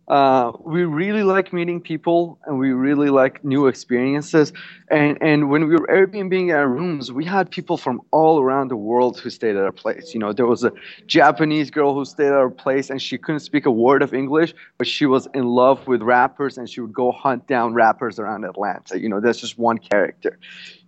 uh, 0.07 0.51
we 0.59 0.83
really 0.83 1.23
like 1.23 1.53
meeting 1.53 1.79
people 1.79 2.37
and 2.45 2.59
we 2.59 2.71
really 2.71 3.09
like 3.09 3.43
new 3.43 3.67
experiences. 3.67 4.51
And 4.89 5.17
and 5.21 5.49
when 5.49 5.67
we 5.67 5.75
were 5.75 5.87
Airbnb 5.87 6.33
in 6.33 6.51
our 6.51 6.67
rooms, 6.67 7.11
we 7.11 7.23
had 7.23 7.49
people 7.49 7.77
from 7.77 8.01
all 8.11 8.41
around 8.41 8.69
the 8.69 8.75
world 8.75 9.19
who 9.19 9.29
stayed 9.29 9.55
at 9.55 9.63
our 9.63 9.71
place. 9.71 10.13
You 10.13 10.19
know, 10.19 10.33
there 10.33 10.45
was 10.45 10.63
a 10.63 10.73
Japanese 11.07 11.71
girl 11.71 11.93
who 11.93 12.03
stayed 12.03 12.27
at 12.27 12.33
our 12.33 12.49
place 12.49 12.89
and 12.89 13.01
she 13.01 13.17
couldn't 13.17 13.39
speak 13.41 13.65
a 13.65 13.71
word 13.71 14.01
of 14.01 14.13
English, 14.13 14.53
but 14.77 14.87
she 14.87 15.05
was 15.05 15.27
in 15.33 15.45
love 15.45 15.87
with 15.87 16.01
rappers 16.01 16.57
and 16.57 16.69
she 16.69 16.81
would 16.81 16.93
go 16.93 17.11
hunt 17.11 17.47
down 17.47 17.73
rappers 17.73 18.19
around 18.19 18.43
Atlanta. 18.43 18.99
You 18.99 19.07
know, 19.07 19.21
that's 19.21 19.39
just 19.39 19.57
one 19.57 19.77
character. 19.77 20.37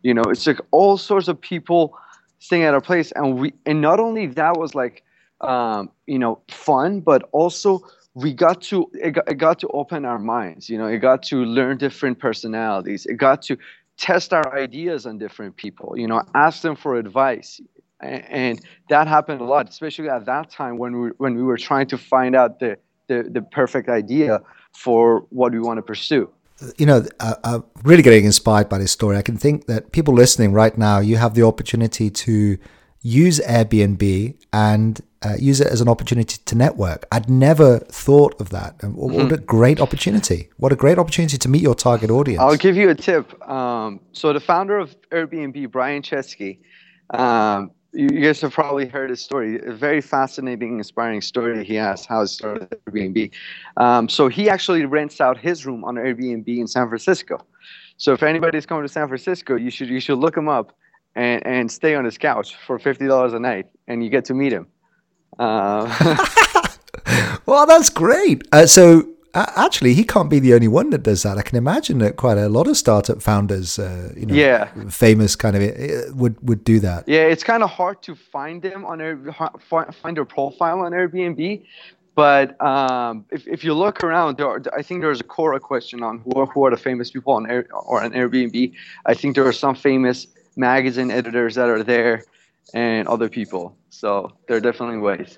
You 0.02 0.14
know, 0.14 0.24
it's 0.24 0.46
like 0.46 0.60
all 0.72 0.98
sorts 0.98 1.30
of 1.30 1.40
people 1.40 1.98
staying 2.40 2.64
at 2.64 2.74
our 2.74 2.82
place, 2.82 3.12
and 3.16 3.40
we 3.40 3.54
and 3.66 3.82
not 3.82 4.00
only 4.00 4.28
that 4.28 4.58
was 4.58 4.76
like 4.76 5.04
um, 5.42 5.90
you 6.08 6.20
know 6.20 6.42
fun, 6.50 7.02
but 7.02 7.28
also 7.32 7.82
we 8.14 8.34
got 8.34 8.62
to 8.64 8.90
it 8.94 9.12
got, 9.12 9.30
it 9.30 9.36
got 9.36 9.60
to 9.60 9.68
open 9.70 10.06
our 10.06 10.20
minds. 10.20 10.70
You 10.70 10.78
know, 10.78 10.88
it 10.88 11.00
got 11.00 11.24
to 11.24 11.46
learn 11.46 11.78
different 11.78 12.20
personalities. 12.20 13.06
It 13.06 13.16
got 13.16 13.42
to 13.44 13.58
test 13.98 14.34
our 14.34 14.58
ideas 14.58 15.06
on 15.06 15.18
different 15.18 15.56
people. 15.56 15.98
You 15.98 16.08
know, 16.08 16.22
ask 16.34 16.62
them 16.62 16.76
for 16.76 16.96
advice 16.96 17.62
and 18.02 18.62
that 18.90 19.08
happened 19.08 19.42
a 19.42 19.46
lot, 19.46 19.70
especially 19.70 20.10
at 20.10 20.26
that 20.26 20.50
time 20.50 20.78
when 20.78 21.00
we 21.02 21.10
when 21.18 21.36
we 21.36 21.44
were 21.44 21.58
trying 21.58 21.88
to 21.88 21.98
find 21.98 22.36
out 22.36 22.60
the 22.60 22.78
the, 23.08 23.24
the 23.30 23.42
perfect 23.42 23.90
idea 23.90 24.42
for 24.74 25.26
what 25.30 25.52
we 25.54 25.60
want 25.60 25.78
to 25.78 25.82
pursue 25.82 26.30
you 26.78 26.86
know, 26.86 27.06
uh, 27.20 27.36
I'm 27.44 27.64
really 27.84 28.02
getting 28.02 28.26
inspired 28.26 28.70
by 28.70 28.78
this 28.78 28.92
story. 28.92 29.18
I 29.18 29.22
can 29.22 29.38
think 29.38 29.66
that 29.68 29.92
people 29.92 30.14
listening 30.14 30.54
right 30.54 30.78
now, 30.78 31.00
you 31.00 31.18
have 31.18 31.34
the 31.34 31.44
opportunity 31.44 32.10
to 32.10 32.58
use 33.02 33.40
Airbnb 33.42 34.36
and 34.52 35.02
uh, 35.22 35.36
use 35.38 35.60
it 35.60 35.68
as 35.68 35.82
an 35.82 35.90
opportunity 35.90 36.40
to 36.46 36.56
network. 36.56 37.06
I'd 37.12 37.30
never 37.30 37.80
thought 37.80 38.40
of 38.40 38.50
that. 38.50 38.82
What, 38.84 39.14
mm-hmm. 39.14 39.34
a 39.34 39.38
great 39.38 39.80
opportunity! 39.80 40.50
What 40.58 40.72
a 40.72 40.76
great 40.76 40.98
opportunity 40.98 41.38
to 41.38 41.50
meet 41.50 41.62
your 41.62 41.76
target 41.76 42.10
audience. 42.10 42.42
I'll 42.42 42.58
give 42.58 42.76
you 42.76 42.90
a 42.90 42.96
tip. 42.96 43.26
Um, 43.50 44.00
so 44.12 44.34
the 44.34 44.40
founder 44.40 44.78
of 44.78 44.96
Airbnb, 45.12 45.72
Brian 45.72 46.02
Chesky, 46.02 46.60
um, 47.10 47.72
you 47.96 48.10
guys 48.10 48.42
have 48.42 48.54
probably 48.54 48.88
heard 48.88 49.10
his 49.10 49.22
story. 49.22 49.60
A 49.66 49.72
very 49.72 50.02
fascinating, 50.02 50.78
inspiring 50.78 51.22
story 51.22 51.64
he 51.64 51.76
has 51.76 52.06
how 52.06 52.22
he 52.22 52.28
started 52.28 52.70
Airbnb. 52.88 53.32
Um, 53.78 54.10
so 54.10 54.28
he 54.28 54.50
actually 54.50 54.86
rents 54.86 55.22
out 55.22 55.38
his 55.38 55.66
room 55.66 55.84
on 55.84 55.96
Airbnb 55.96 56.48
in 56.48 56.68
San 56.68 56.88
Francisco. 56.88 57.40
So 57.98 58.14
if 58.14 58.24
anybody's 58.24 58.66
coming 58.66 58.84
to 58.84 58.90
San 58.90 59.08
Francisco, 59.08 59.56
you 59.56 59.72
should 59.72 59.88
you 59.90 60.00
should 60.00 60.20
look 60.20 60.36
him 60.36 60.50
up 60.50 60.76
and 61.16 61.46
and 61.46 61.72
stay 61.72 61.96
on 61.96 62.06
his 62.06 62.18
couch 62.18 62.56
for 62.68 62.78
fifty 62.78 63.08
dollars 63.08 63.34
a 63.34 63.40
night, 63.40 63.68
and 63.88 64.04
you 64.04 64.10
get 64.10 64.26
to 64.26 64.34
meet 64.34 64.52
him. 64.52 64.68
Uh, 65.40 66.18
well, 67.46 67.66
that's 67.66 67.90
great. 67.90 68.44
Uh, 68.52 68.66
so 68.66 69.08
actually, 69.36 69.94
he 69.94 70.04
can't 70.04 70.30
be 70.30 70.40
the 70.40 70.54
only 70.54 70.68
one 70.68 70.90
that 70.92 71.04
does 71.04 71.24
that. 71.24 71.38
I 71.38 71.42
can 71.42 71.58
imagine 71.58 72.00
that 72.00 72.16
quite 72.16 72.38
a 72.38 72.50
lot 72.50 72.68
of 72.68 72.78
startup 72.78 73.22
founders, 73.22 73.78
uh, 73.80 74.12
you 74.16 74.26
know, 74.26 74.36
Yeah. 74.36 74.70
famous 74.90 75.36
kind 75.36 75.56
of 75.56 75.62
uh, 75.62 76.14
would 76.16 76.36
would 76.48 76.64
do 76.64 76.80
that. 76.80 77.08
yeah, 77.08 77.24
it's 77.34 77.44
kind 77.44 77.64
of 77.64 77.70
hard 77.70 78.02
to 78.04 78.16
find 78.16 78.62
them 78.62 78.86
on 78.86 79.02
Air, 79.02 79.18
find 80.02 80.18
their 80.18 80.26
profile 80.26 80.80
on 80.82 80.92
Airbnb. 80.92 81.64
But 82.16 82.60
um, 82.64 83.26
if, 83.32 83.46
if 83.46 83.64
you 83.66 83.74
look 83.74 84.02
around, 84.02 84.38
there 84.38 84.48
are, 84.48 84.62
I 84.80 84.82
think 84.82 85.02
there's 85.02 85.20
a 85.20 85.26
Quora 85.26 85.60
question 85.60 86.02
on 86.02 86.20
who 86.20 86.32
are, 86.40 86.46
who 86.46 86.66
are 86.66 86.72
the 86.72 86.78
famous 86.78 87.12
people 87.12 87.34
on 87.34 87.50
Air, 87.52 87.68
or 87.74 88.02
on 88.02 88.12
Airbnb. 88.12 88.74
I 89.06 89.14
think 89.14 89.36
there 89.36 89.46
are 89.46 89.52
some 89.66 89.76
famous 89.76 90.26
magazine 90.56 91.12
editors 91.12 91.56
that 91.56 91.68
are 91.68 91.84
there, 91.84 92.24
and 92.74 93.08
other 93.08 93.30
people. 93.30 93.76
So 93.90 94.32
there 94.48 94.58
are 94.58 94.62
definitely 94.62 94.98
ways. 94.98 95.38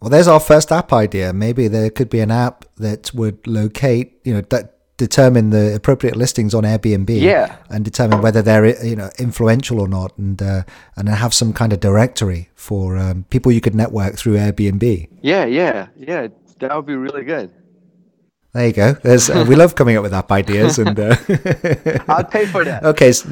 Well, 0.00 0.10
there's 0.10 0.28
our 0.28 0.40
first 0.40 0.70
app 0.70 0.92
idea. 0.92 1.32
Maybe 1.32 1.66
there 1.68 1.90
could 1.90 2.08
be 2.08 2.20
an 2.20 2.30
app 2.30 2.64
that 2.76 3.12
would 3.14 3.44
locate, 3.46 4.20
you 4.24 4.34
know, 4.34 4.42
that 4.50 4.78
determine 4.96 5.50
the 5.50 5.74
appropriate 5.74 6.16
listings 6.16 6.54
on 6.54 6.64
Airbnb. 6.64 7.08
Yeah. 7.20 7.56
And 7.70 7.84
determine 7.84 8.20
whether 8.20 8.42
they're, 8.42 8.84
you 8.84 8.96
know, 8.96 9.10
influential 9.18 9.80
or 9.80 9.88
not, 9.88 10.16
and 10.18 10.40
uh, 10.40 10.62
and 10.96 11.08
have 11.08 11.34
some 11.34 11.52
kind 11.52 11.72
of 11.72 11.80
directory 11.80 12.50
for 12.54 12.96
um, 12.96 13.24
people 13.30 13.50
you 13.50 13.60
could 13.60 13.74
network 13.74 14.16
through 14.16 14.36
Airbnb. 14.36 15.08
Yeah, 15.22 15.46
yeah, 15.46 15.88
yeah. 15.96 16.28
That 16.60 16.74
would 16.76 16.86
be 16.86 16.96
really 16.96 17.24
good. 17.24 17.52
There 18.52 18.66
you 18.66 18.72
go. 18.72 18.92
There's 18.92 19.30
uh, 19.30 19.44
we 19.48 19.56
love 19.56 19.74
coming 19.74 19.96
up 19.96 20.02
with 20.02 20.14
app 20.14 20.30
ideas, 20.30 20.78
and 20.78 20.98
uh, 20.98 21.16
I'd 22.08 22.30
pay 22.30 22.46
for 22.46 22.64
that. 22.64 22.82
okay. 22.84 23.12
So, 23.12 23.30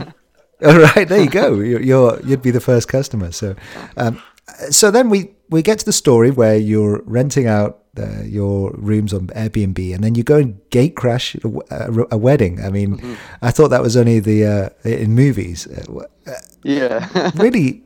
all 0.65 0.79
right, 0.79 1.09
there 1.09 1.23
you 1.23 1.31
go. 1.31 1.55
You're, 1.61 1.83
you're 1.83 2.21
you'd 2.23 2.43
be 2.43 2.51
the 2.51 2.61
first 2.61 2.89
customer. 2.89 3.33
So, 3.33 3.57
um, 3.97 4.23
so 4.71 4.91
then 4.91 5.11
we 5.11 5.36
we 5.51 5.63
get 5.63 5.79
to 5.81 5.85
the 5.85 5.93
story 5.93 6.31
where 6.31 6.57
you're 6.57 7.03
renting 7.05 7.47
out 7.47 7.83
uh, 7.99 8.23
your 8.25 8.73
rooms 8.73 9.15
on 9.15 9.29
Airbnb, 9.29 9.95
and 9.95 10.05
then 10.05 10.15
you 10.15 10.23
go 10.23 10.37
and 10.37 10.61
gate 10.71 10.97
crash 10.97 11.35
a 11.73 12.19
wedding. 12.19 12.61
I 12.63 12.71
mean, 12.71 13.17
I 13.41 13.51
thought 13.51 13.69
that 13.69 13.83
was 13.83 13.97
only 13.97 14.21
the 14.21 14.45
uh, 14.45 14.89
in 14.89 15.15
movies. 15.15 15.67
Uh, 15.67 16.07
Yeah. 16.63 17.31
really, 17.37 17.83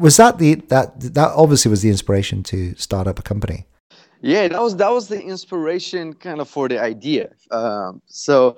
was 0.00 0.16
that 0.16 0.38
the 0.38 0.54
that 0.68 1.00
that 1.14 1.32
obviously 1.34 1.68
was 1.70 1.82
the 1.82 1.90
inspiration 1.90 2.42
to 2.44 2.74
start 2.76 3.06
up 3.06 3.18
a 3.18 3.22
company. 3.22 3.66
yeah 4.22 4.48
that 4.48 4.60
was 4.60 4.76
that 4.76 4.90
was 4.90 5.08
the 5.08 5.20
inspiration 5.20 6.14
kind 6.14 6.40
of 6.40 6.48
for 6.48 6.68
the 6.68 6.80
idea 6.80 7.28
um, 7.50 8.00
so 8.06 8.56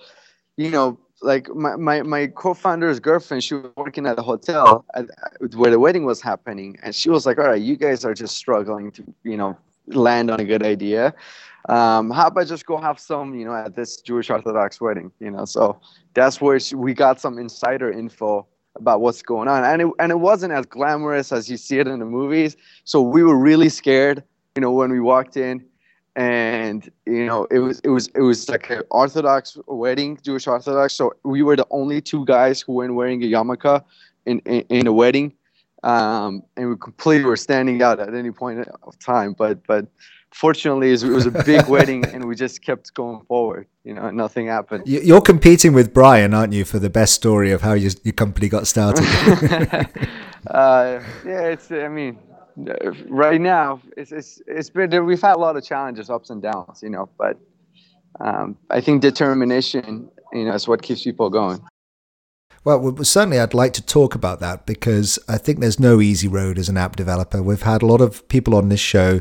you 0.57 0.71
know 0.71 0.99
like 1.23 1.49
my, 1.55 1.77
my, 1.77 2.03
my 2.03 2.27
co-founder's 2.27 3.01
girlfriend 3.01 3.43
she 3.43 3.55
was 3.55 3.73
working 3.77 4.07
at 4.07 4.19
a 4.19 4.23
hotel 4.23 4.85
at, 4.95 5.07
where 5.55 5.71
the 5.71 5.79
wedding 5.79 6.05
was 6.05 6.21
happening 6.21 6.79
and 6.83 6.95
she 6.95 7.09
was 7.09 7.25
like 7.25 7.39
all 7.39 7.47
right 7.47 7.63
you 7.63 7.77
guys 7.77 8.05
are 8.05 8.15
just 8.15 8.37
struggling 8.37 8.91
to 8.91 9.03
you 9.23 9.37
know 9.37 9.57
land 9.89 10.31
on 10.31 10.41
a 10.41 10.45
good 10.45 10.65
idea. 10.65 11.15
Um, 11.69 12.11
how 12.11 12.29
about 12.29 12.47
just 12.47 12.65
go 12.65 12.77
have 12.77 12.99
some 13.01 13.35
you 13.35 13.45
know 13.45 13.55
at 13.55 13.75
this 13.75 14.01
jewish 14.01 14.31
orthodox 14.31 14.81
wedding? 14.81 15.11
You 15.21 15.31
know 15.31 15.45
so 15.45 15.81
that's 16.15 16.41
where 16.41 16.61
she, 16.61 16.75
we 16.75 16.95
got 16.95 17.21
some 17.21 17.39
insider 17.39 17.91
info 17.91 18.47
about 18.77 19.01
what's 19.01 19.23
going 19.23 19.49
on. 19.49 19.65
And 19.65 19.83
it, 19.83 19.89
and 19.99 20.13
it 20.13 20.21
wasn't 20.21 20.53
as 20.53 20.67
glamorous 20.67 21.33
as 21.33 21.51
you 21.51 21.57
see 21.57 21.79
it 21.79 21.89
in 21.89 21.99
the 21.99 22.05
movies. 22.05 22.57
So 22.85 23.01
we 23.01 23.23
were 23.23 23.37
really 23.37 23.69
scared 23.69 24.23
you 24.55 24.61
know 24.61 24.73
when 24.73 24.91
we 24.91 25.01
walked 25.01 25.37
in 25.37 25.65
and 26.17 26.91
you 27.05 27.27
know 27.27 27.47
it 27.51 27.59
was 27.59 27.79
it 27.81 27.89
was 27.91 28.09
it 28.15 28.21
was 28.23 28.49
like 28.49 28.71
an 28.71 28.83
orthodox 28.91 29.59
wedding 29.67 30.19
jewish 30.23 30.47
orthodox 30.47 30.95
so 30.95 31.13
we 31.25 31.43
were 31.43 31.57
the 31.57 31.67
only 31.71 32.01
two 32.01 32.25
guys 32.25 32.61
who 32.63 32.73
weren't 32.73 32.95
wearing 32.95 33.23
a 33.23 33.27
yarmulke 33.27 33.83
in 34.25 34.39
in, 34.47 34.63
in 34.71 34.87
a 34.87 34.93
wedding 34.93 35.33
um, 35.83 36.43
and 36.57 36.71
we 36.71 36.77
completely 36.79 37.25
were 37.27 37.37
standing 37.37 37.83
out 37.83 38.01
at 38.01 38.15
any 38.15 38.31
point 38.31 38.67
of 38.83 38.99
time 38.99 39.35
but 39.35 39.65
but 39.67 39.87
fortunately 40.33 40.91
it 40.91 41.03
was 41.05 41.27
a 41.27 41.31
big 41.45 41.67
wedding 41.75 42.03
and 42.07 42.25
we 42.25 42.35
just 42.35 42.63
kept 42.63 42.95
going 42.95 43.21
forward 43.27 43.67
you 43.85 43.93
know 43.93 44.07
and 44.07 44.17
nothing 44.17 44.47
happened 44.47 44.83
You- 44.89 45.01
You're 45.03 45.21
competing 45.21 45.75
with 45.75 45.93
Brian, 45.93 46.33
aren't 46.35 46.55
you, 46.55 46.65
for 46.65 46.79
the 46.79 46.91
best 46.91 47.13
story 47.13 47.51
of 47.53 47.61
how 47.61 47.75
your, 47.75 47.93
your 48.05 48.15
company 48.15 48.49
got 48.49 48.67
started? 48.67 49.05
uh, 50.47 51.01
yeah, 51.25 51.53
it's. 51.55 51.71
I 51.71 51.89
mean, 51.89 52.19
right 53.09 53.41
now 53.41 53.81
it's 53.97 54.13
it's 54.13 54.41
it's 54.47 54.71
been 54.71 55.05
we've 55.05 55.21
had 55.21 55.37
a 55.37 55.39
lot 55.39 55.57
of 55.57 55.65
challenges, 55.65 56.09
ups 56.11 56.31
and 56.31 56.43
downs, 56.43 56.83
you 56.83 56.91
know. 56.91 57.09
But 57.19 57.39
um, 58.21 58.57
I 58.71 58.81
think 58.81 59.03
determination, 59.03 60.09
you 60.33 60.45
know, 60.47 60.55
is 60.55 60.67
what 60.67 60.83
keeps 60.83 61.05
people 61.05 61.31
going. 61.31 61.61
Well, 62.65 63.05
certainly 63.05 63.39
I'd 63.39 63.55
like 63.55 63.75
to 63.75 63.83
talk 63.83 64.17
about 64.17 64.41
that 64.41 64.67
because 64.67 65.21
I 65.29 65.39
think 65.39 65.61
there's 65.61 65.79
no 65.79 66.01
easy 66.01 66.27
road 66.27 66.59
as 66.59 66.69
an 66.69 66.77
app 66.77 66.97
developer. 66.97 67.41
We've 67.41 67.63
had 67.63 67.81
a 67.81 67.87
lot 67.87 68.01
of 68.01 68.27
people 68.27 68.57
on 68.57 68.71
this 68.71 68.81
show 68.81 69.21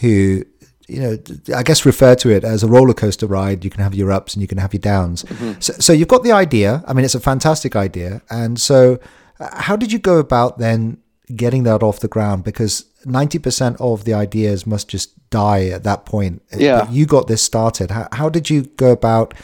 who, 0.00 0.44
you 0.86 1.00
know, 1.00 1.16
I 1.56 1.62
guess 1.62 1.86
refer 1.86 2.14
to 2.16 2.28
it 2.28 2.44
as 2.44 2.62
a 2.62 2.68
roller 2.68 2.92
coaster 2.92 3.26
ride. 3.26 3.64
You 3.64 3.70
can 3.70 3.82
have 3.82 3.94
your 3.94 4.12
ups 4.12 4.34
and 4.34 4.42
you 4.42 4.48
can 4.48 4.58
have 4.58 4.74
your 4.74 4.82
downs. 4.82 5.24
So, 5.60 5.72
so 5.74 5.92
you've 5.94 6.08
got 6.08 6.24
the 6.24 6.32
idea. 6.32 6.84
I 6.86 6.92
mean, 6.92 7.06
it's 7.06 7.14
a 7.14 7.20
fantastic 7.20 7.74
idea. 7.74 8.20
And 8.28 8.60
so, 8.60 8.98
uh, 9.40 9.48
how 9.62 9.76
did 9.76 9.90
you 9.90 9.98
go 9.98 10.18
about 10.18 10.58
then 10.58 10.98
getting 11.34 11.62
that 11.64 11.82
off 11.82 12.00
the 12.00 12.08
ground? 12.08 12.44
Because 12.44 12.84
90% 13.04 13.80
of 13.80 14.04
the 14.04 14.14
ideas 14.14 14.66
must 14.66 14.88
just 14.88 15.10
die 15.30 15.66
at 15.68 15.84
that 15.84 16.06
point. 16.06 16.42
Yeah. 16.56 16.80
But 16.80 16.92
you 16.92 17.06
got 17.06 17.26
this 17.28 17.42
started. 17.42 17.90
How, 17.90 18.08
how 18.12 18.28
did 18.28 18.50
you 18.50 18.62
go 18.62 18.90
about 18.92 19.34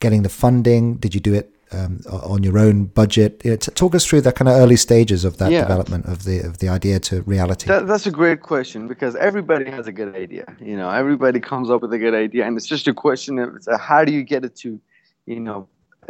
getting 0.00 0.22
the 0.22 0.28
funding? 0.28 0.96
Did 0.96 1.14
you 1.14 1.20
do 1.20 1.34
it 1.34 1.54
um, 1.72 2.00
on 2.10 2.42
your 2.42 2.58
own 2.58 2.86
budget? 2.86 3.40
You 3.44 3.50
know, 3.52 3.56
t- 3.56 3.72
talk 3.72 3.94
us 3.94 4.04
through 4.06 4.22
the 4.22 4.32
kind 4.32 4.48
of 4.48 4.56
early 4.56 4.76
stages 4.76 5.24
of 5.24 5.38
that 5.38 5.50
Yeah. 5.50 5.62
development 5.62 6.06
of 6.06 6.24
the 6.24 6.40
of 6.40 6.58
the 6.58 6.68
idea 6.68 6.98
to 7.00 7.22
reality. 7.22 7.66
That, 7.68 7.86
that's 7.86 8.06
a 8.06 8.10
great 8.10 8.42
question 8.42 8.88
because 8.88 9.14
everybody 9.16 9.70
has 9.70 9.86
a 9.86 9.92
good 9.92 10.14
idea. 10.14 10.44
You 10.60 10.76
know, 10.76 10.90
everybody 10.90 11.40
comes 11.40 11.70
up 11.70 11.82
with 11.82 11.92
a 11.92 11.98
good 11.98 12.14
idea, 12.14 12.44
and 12.46 12.56
it's 12.56 12.66
just 12.66 12.88
a 12.88 12.94
question 12.94 13.38
of 13.38 13.66
how 13.80 14.04
do 14.04 14.12
you 14.12 14.22
get 14.24 14.44
it 14.44 14.56
to, 14.56 14.80
you 15.26 15.40
know, 15.40 15.68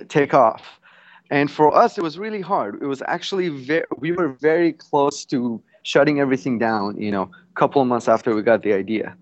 take 0.09 0.35
off. 0.35 0.62
And 1.30 1.50
for 1.50 1.75
us, 1.75 1.96
it 1.96 2.02
was 2.02 2.18
really 2.18 2.40
hard. 2.40 2.82
It 2.82 2.87
was 2.87 3.02
actually 3.06 3.49
very, 3.49 3.84
we 3.99 4.12
were 4.12 4.28
very 4.28 4.72
close 4.72 5.25
to 5.26 5.62
shutting 5.84 6.18
everything 6.20 6.58
down. 6.58 7.00
You 7.00 7.12
know, 7.12 7.22
a 7.22 7.54
couple 7.54 7.80
of 7.80 7.88
months 7.88 8.08
after 8.08 8.34
we 8.34 8.42
got 8.42 8.62
the 8.62 8.72
idea. 8.72 9.16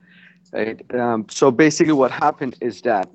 Right? 0.52 0.82
Um, 0.94 1.26
so 1.28 1.50
basically, 1.50 1.92
what 1.92 2.10
happened 2.10 2.56
is 2.62 2.80
that 2.82 3.08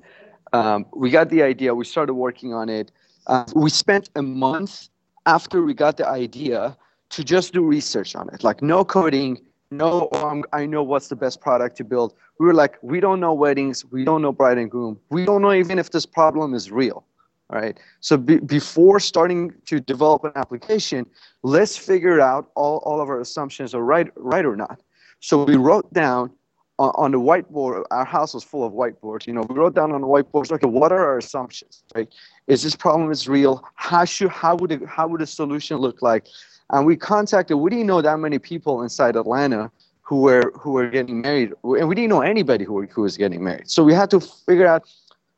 um, 0.52 0.86
we 0.94 1.10
got 1.10 1.28
the 1.30 1.42
idea. 1.42 1.74
We 1.74 1.84
started 1.84 2.14
working 2.14 2.54
on 2.54 2.68
it. 2.68 2.92
Uh, 3.26 3.44
we 3.56 3.70
spent 3.70 4.10
a 4.14 4.22
month 4.22 4.88
after 5.26 5.62
we 5.62 5.74
got 5.74 5.96
the 5.96 6.06
idea 6.06 6.76
to 7.10 7.24
just 7.24 7.52
do 7.52 7.62
research 7.64 8.14
on 8.14 8.28
it. 8.32 8.44
Like 8.44 8.62
no 8.62 8.84
coding, 8.84 9.40
no. 9.70 10.08
Oh, 10.12 10.42
I 10.52 10.66
know 10.66 10.82
what's 10.84 11.08
the 11.08 11.16
best 11.16 11.40
product 11.40 11.76
to 11.78 11.84
build. 11.84 12.14
We 12.38 12.46
were 12.46 12.54
like, 12.54 12.78
we 12.82 13.00
don't 13.00 13.18
know 13.18 13.32
weddings. 13.32 13.84
We 13.84 14.04
don't 14.04 14.22
know 14.22 14.32
bride 14.32 14.58
and 14.58 14.70
groom. 14.70 15.00
We 15.10 15.24
don't 15.24 15.42
know 15.42 15.52
even 15.52 15.78
if 15.78 15.90
this 15.90 16.06
problem 16.06 16.54
is 16.54 16.70
real. 16.70 17.04
All 17.50 17.60
right. 17.60 17.78
So 18.00 18.16
be, 18.16 18.38
before 18.38 18.98
starting 19.00 19.52
to 19.66 19.78
develop 19.80 20.24
an 20.24 20.32
application, 20.34 21.06
let's 21.42 21.76
figure 21.76 22.20
out 22.20 22.50
all, 22.54 22.78
all 22.78 23.00
of 23.00 23.08
our 23.08 23.20
assumptions 23.20 23.74
are 23.74 23.82
right, 23.82 24.08
right 24.16 24.44
or 24.44 24.56
not. 24.56 24.80
So 25.20 25.44
we 25.44 25.56
wrote 25.56 25.92
down 25.92 26.30
on, 26.78 26.92
on 26.96 27.10
the 27.12 27.20
whiteboard. 27.20 27.84
Our 27.90 28.04
house 28.04 28.34
was 28.34 28.44
full 28.44 28.64
of 28.64 28.72
whiteboards. 28.72 29.26
You 29.26 29.34
know, 29.34 29.42
we 29.42 29.54
wrote 29.54 29.74
down 29.74 29.92
on 29.92 30.00
the 30.00 30.06
whiteboards. 30.06 30.50
Okay, 30.52 30.66
what 30.66 30.90
are 30.90 31.04
our 31.04 31.18
assumptions? 31.18 31.84
Right? 31.94 32.08
Is 32.46 32.62
this 32.62 32.74
problem 32.74 33.10
is 33.10 33.28
real? 33.28 33.62
How 33.74 34.04
should 34.04 34.30
how 34.30 34.56
would 34.56 34.72
it, 34.72 34.86
how 34.86 35.06
would 35.08 35.20
a 35.20 35.26
solution 35.26 35.78
look 35.78 36.02
like? 36.02 36.26
And 36.70 36.86
we 36.86 36.96
contacted. 36.96 37.58
We 37.58 37.70
didn't 37.70 37.86
know 37.86 38.00
that 38.00 38.18
many 38.18 38.38
people 38.38 38.82
inside 38.82 39.16
Atlanta 39.16 39.70
who 40.00 40.20
were 40.20 40.52
who 40.58 40.72
were 40.72 40.88
getting 40.88 41.20
married, 41.20 41.52
and 41.62 41.88
we 41.88 41.94
didn't 41.94 42.10
know 42.10 42.20
anybody 42.20 42.64
who, 42.64 42.82
who 42.86 43.02
was 43.02 43.16
getting 43.16 43.42
married. 43.42 43.70
So 43.70 43.82
we 43.82 43.94
had 43.94 44.10
to 44.10 44.20
figure 44.20 44.66
out 44.66 44.88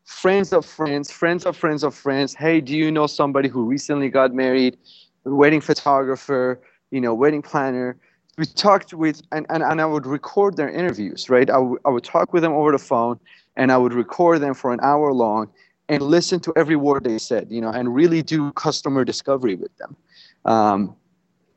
friends 0.06 0.52
of 0.52 0.64
friends, 0.64 1.10
friends 1.10 1.44
of 1.44 1.56
friends 1.56 1.82
of 1.82 1.94
friends. 1.94 2.32
Hey, 2.32 2.60
do 2.60 2.75
you 2.76 2.90
know 2.90 3.06
somebody 3.06 3.48
who 3.48 3.64
recently 3.64 4.08
got 4.08 4.32
married? 4.32 4.78
Wedding 5.25 5.60
photographer, 5.60 6.60
you 6.92 7.00
know, 7.00 7.12
wedding 7.12 7.42
planner. 7.42 7.96
We 8.38 8.46
talked 8.46 8.94
with, 8.94 9.22
and, 9.32 9.44
and, 9.50 9.62
and 9.62 9.80
I 9.80 9.86
would 9.86 10.06
record 10.06 10.56
their 10.56 10.70
interviews, 10.70 11.28
right? 11.28 11.50
I, 11.50 11.54
w- 11.54 11.78
I 11.84 11.90
would 11.90 12.04
talk 12.04 12.32
with 12.32 12.42
them 12.42 12.52
over 12.52 12.70
the 12.70 12.78
phone 12.78 13.18
and 13.56 13.72
I 13.72 13.76
would 13.76 13.92
record 13.92 14.40
them 14.40 14.54
for 14.54 14.72
an 14.72 14.78
hour 14.82 15.12
long 15.12 15.50
and 15.88 16.02
listen 16.02 16.38
to 16.40 16.52
every 16.54 16.76
word 16.76 17.04
they 17.04 17.18
said, 17.18 17.48
you 17.50 17.60
know, 17.60 17.70
and 17.70 17.92
really 17.92 18.22
do 18.22 18.52
customer 18.52 19.04
discovery 19.04 19.56
with 19.56 19.76
them. 19.78 19.96
Um, 20.44 20.94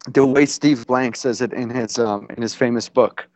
the 0.07 0.25
way 0.25 0.45
Steve 0.45 0.87
Blank 0.87 1.17
says 1.17 1.41
it 1.41 1.53
in 1.53 1.69
his, 1.69 1.99
um, 1.99 2.27
in 2.35 2.41
his 2.41 2.55
famous 2.55 2.89
book 2.89 3.27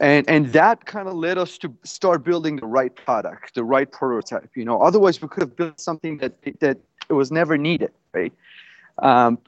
and 0.00 0.28
and 0.28 0.52
that 0.52 0.84
kind 0.86 1.06
of 1.06 1.14
led 1.14 1.38
us 1.38 1.58
to 1.58 1.72
start 1.84 2.24
building 2.24 2.56
the 2.56 2.66
right 2.66 2.94
product 2.96 3.54
the 3.54 3.62
right 3.62 3.92
prototype 3.92 4.50
you 4.54 4.64
know 4.64 4.80
otherwise 4.82 5.22
we 5.22 5.28
could 5.28 5.42
have 5.42 5.54
built 5.56 5.78
something 5.78 6.18
that 6.18 6.32
that 6.60 6.78
it 7.08 7.12
was 7.12 7.30
never 7.30 7.56
needed 7.56 7.92
right 8.12 8.32
um, 8.98 9.38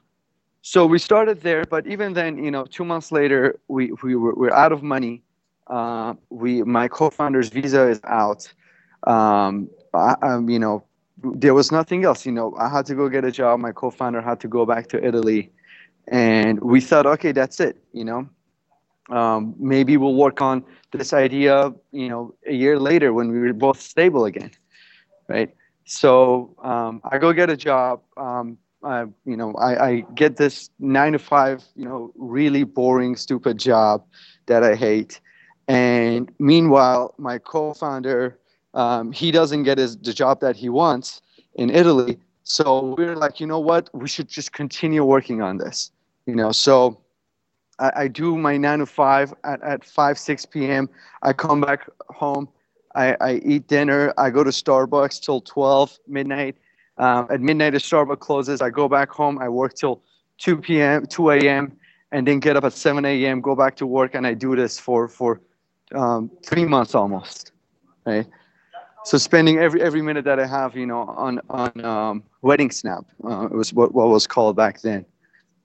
so 0.61 0.85
we 0.85 0.97
started 0.97 1.41
there 1.41 1.65
but 1.65 1.85
even 1.87 2.13
then 2.13 2.41
you 2.41 2.51
know 2.51 2.65
two 2.65 2.85
months 2.85 3.11
later 3.11 3.59
we 3.67 3.91
we 4.03 4.15
were, 4.15 4.33
we're 4.35 4.53
out 4.53 4.71
of 4.71 4.81
money 4.83 5.21
uh, 5.67 6.13
we 6.29 6.63
my 6.63 6.87
co-founder's 6.87 7.49
visa 7.49 7.89
is 7.89 7.99
out 8.05 8.51
um, 9.07 9.69
I, 9.93 10.15
um, 10.21 10.49
you 10.49 10.59
know 10.59 10.83
there 11.23 11.53
was 11.53 11.71
nothing 11.71 12.03
else. 12.05 12.25
You 12.25 12.31
know, 12.31 12.55
I 12.59 12.69
had 12.69 12.85
to 12.87 12.95
go 12.95 13.09
get 13.09 13.23
a 13.23 13.31
job. 13.31 13.59
My 13.59 13.71
co-founder 13.71 14.21
had 14.21 14.39
to 14.41 14.47
go 14.47 14.65
back 14.65 14.87
to 14.89 15.05
Italy, 15.05 15.51
and 16.07 16.59
we 16.59 16.81
thought, 16.81 17.05
okay, 17.05 17.31
that's 17.31 17.59
it. 17.59 17.77
You 17.93 18.03
know, 18.03 18.27
um, 19.09 19.55
maybe 19.57 19.97
we'll 19.97 20.15
work 20.15 20.41
on 20.41 20.63
this 20.91 21.13
idea. 21.13 21.73
You 21.91 22.09
know, 22.09 22.35
a 22.47 22.53
year 22.53 22.79
later 22.79 23.13
when 23.13 23.31
we 23.31 23.39
were 23.39 23.53
both 23.53 23.79
stable 23.79 24.25
again, 24.25 24.51
right? 25.27 25.53
So 25.85 26.55
um, 26.63 27.01
I 27.11 27.17
go 27.17 27.33
get 27.33 27.49
a 27.49 27.57
job. 27.57 28.01
Um, 28.17 28.57
I, 28.83 29.05
you 29.25 29.37
know, 29.37 29.53
I, 29.53 29.87
I 29.87 29.99
get 30.15 30.37
this 30.37 30.69
nine 30.79 31.13
to 31.13 31.19
five, 31.19 31.63
you 31.75 31.85
know, 31.85 32.11
really 32.15 32.63
boring, 32.63 33.15
stupid 33.15 33.57
job 33.57 34.03
that 34.47 34.63
I 34.63 34.75
hate. 34.75 35.21
And 35.67 36.29
meanwhile, 36.39 37.13
my 37.17 37.37
co-founder 37.37 38.37
um, 38.73 39.11
he 39.11 39.31
doesn't 39.31 39.63
get 39.63 39.77
his, 39.77 39.97
the 39.97 40.13
job 40.13 40.39
that 40.41 40.55
he 40.55 40.69
wants 40.69 41.21
in 41.55 41.69
Italy. 41.69 42.19
So 42.43 42.95
we're 42.97 43.15
like, 43.15 43.39
you 43.39 43.47
know 43.47 43.59
what? 43.59 43.89
We 43.93 44.07
should 44.07 44.27
just 44.27 44.51
continue 44.51 45.03
working 45.03 45.41
on 45.41 45.57
this. 45.57 45.91
You 46.25 46.35
know, 46.35 46.51
so 46.51 46.99
I, 47.79 47.91
I 47.95 48.07
do 48.07 48.37
my 48.37 48.57
nine 48.57 48.79
to 48.79 48.85
five 48.85 49.33
at, 49.43 49.61
at 49.61 49.83
5, 49.83 50.17
6 50.17 50.45
p.m. 50.47 50.89
I 51.21 51.33
come 51.33 51.61
back 51.61 51.87
home. 52.09 52.47
I, 52.95 53.15
I 53.19 53.33
eat 53.43 53.67
dinner. 53.67 54.13
I 54.17 54.29
go 54.29 54.43
to 54.43 54.51
Starbucks 54.51 55.21
till 55.21 55.41
12 55.41 55.97
midnight. 56.07 56.57
Um, 56.97 57.27
at 57.31 57.41
midnight, 57.41 57.71
the 57.71 57.79
Starbucks 57.79 58.19
closes. 58.19 58.61
I 58.61 58.69
go 58.69 58.87
back 58.87 59.09
home. 59.09 59.39
I 59.39 59.49
work 59.49 59.73
till 59.73 60.01
2 60.37 60.57
p.m., 60.57 61.05
2 61.07 61.31
a.m., 61.31 61.77
and 62.11 62.27
then 62.27 62.39
get 62.39 62.55
up 62.55 62.63
at 62.63 62.73
7 62.73 63.03
a.m., 63.05 63.41
go 63.41 63.55
back 63.55 63.75
to 63.77 63.87
work, 63.87 64.13
and 64.13 64.27
I 64.27 64.35
do 64.35 64.55
this 64.55 64.79
for, 64.79 65.07
for 65.07 65.41
um, 65.95 66.29
three 66.45 66.65
months 66.65 66.93
almost. 66.93 67.51
Right? 68.05 68.27
so 69.03 69.17
spending 69.17 69.57
every 69.59 69.81
every 69.81 70.01
minute 70.01 70.25
that 70.25 70.39
I 70.39 70.45
have, 70.45 70.75
you 70.75 70.85
know, 70.85 71.01
on 71.01 71.39
on 71.49 71.85
um, 71.85 72.23
Wedding 72.41 72.71
Snap, 72.71 73.05
uh, 73.23 73.45
it 73.45 73.53
was 73.53 73.73
what 73.73 73.93
what 73.93 74.07
was 74.07 74.27
called 74.27 74.55
back 74.55 74.81
then, 74.81 75.05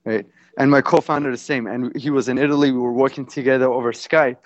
right? 0.04 0.26
And 0.58 0.70
my 0.70 0.82
co-founder 0.82 1.30
the 1.30 1.38
same, 1.38 1.66
and 1.66 1.96
he 1.96 2.10
was 2.10 2.28
in 2.28 2.36
Italy. 2.36 2.72
We 2.72 2.78
were 2.78 2.92
working 2.92 3.24
together 3.24 3.66
over 3.66 3.92
Skype, 3.92 4.42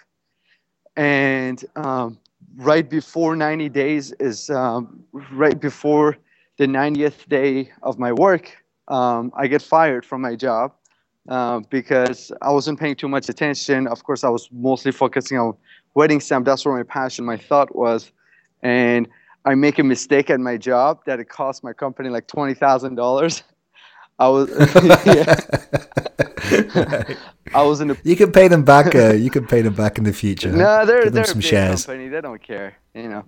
and 0.95 1.64
um, 1.75 2.19
right 2.57 2.88
before 2.88 3.35
90 3.35 3.69
days 3.71 4.12
is 4.21 4.50
um, 4.50 5.02
right 5.33 5.59
before 5.59 6.19
the 6.59 6.66
90th 6.66 7.28
day 7.28 7.73
of 7.83 7.99
my 7.99 8.12
work, 8.12 8.62
um, 8.88 9.33
I 9.35 9.47
get 9.47 9.62
fired 9.62 10.04
from 10.04 10.21
my 10.21 10.37
job 10.37 10.75
uh, 11.31 11.61
because 11.71 12.31
I 12.42 12.52
wasn't 12.52 12.78
paying 12.78 12.95
too 12.95 13.09
much 13.09 13.31
attention. 13.31 13.87
Of 13.87 14.04
course, 14.04 14.23
I 14.23 14.28
was 14.28 14.50
mostly 14.52 14.92
focusing 14.92 15.38
on 15.38 15.54
Wedding 15.95 16.21
Snap. 16.21 16.45
That's 16.45 16.64
where 16.66 16.76
my 16.76 16.83
passion, 16.83 17.25
my 17.25 17.38
thought 17.38 17.75
was 17.75 18.12
and 18.62 19.09
I 19.45 19.54
make 19.54 19.78
a 19.78 19.83
mistake 19.83 20.31
at 20.31 20.40
my 20.40 20.57
job 20.57 21.00
that 21.07 21.19
it 21.19 21.28
cost 21.28 21.64
my 21.64 21.73
company 21.73 22.09
like 22.09 22.26
twenty 22.26 22.54
thousand 22.54 22.95
dollars. 22.95 23.42
I 24.23 24.29
was, 24.29 24.52
I 27.55 27.62
was 27.64 27.81
in 27.81 27.91
a. 27.91 27.97
You 28.05 28.14
can 28.14 28.31
pay 28.31 28.47
them 28.47 28.64
back. 28.64 28.95
Uh, 28.95 29.14
you 29.14 29.31
can 29.31 29.49
pay 29.49 29.62
them 29.62 29.75
back 29.75 29.99
in 29.99 30.05
the 30.05 30.12
future. 30.12 30.52
No, 30.52 30.87
they're 30.87 31.11
they're 31.11 31.29
a 31.29 31.35
big 31.35 31.43
shares. 31.43 31.87
company. 31.87 32.07
They 32.09 32.21
don't 32.21 32.41
care, 32.41 32.76
you 32.95 33.09
know. 33.09 33.25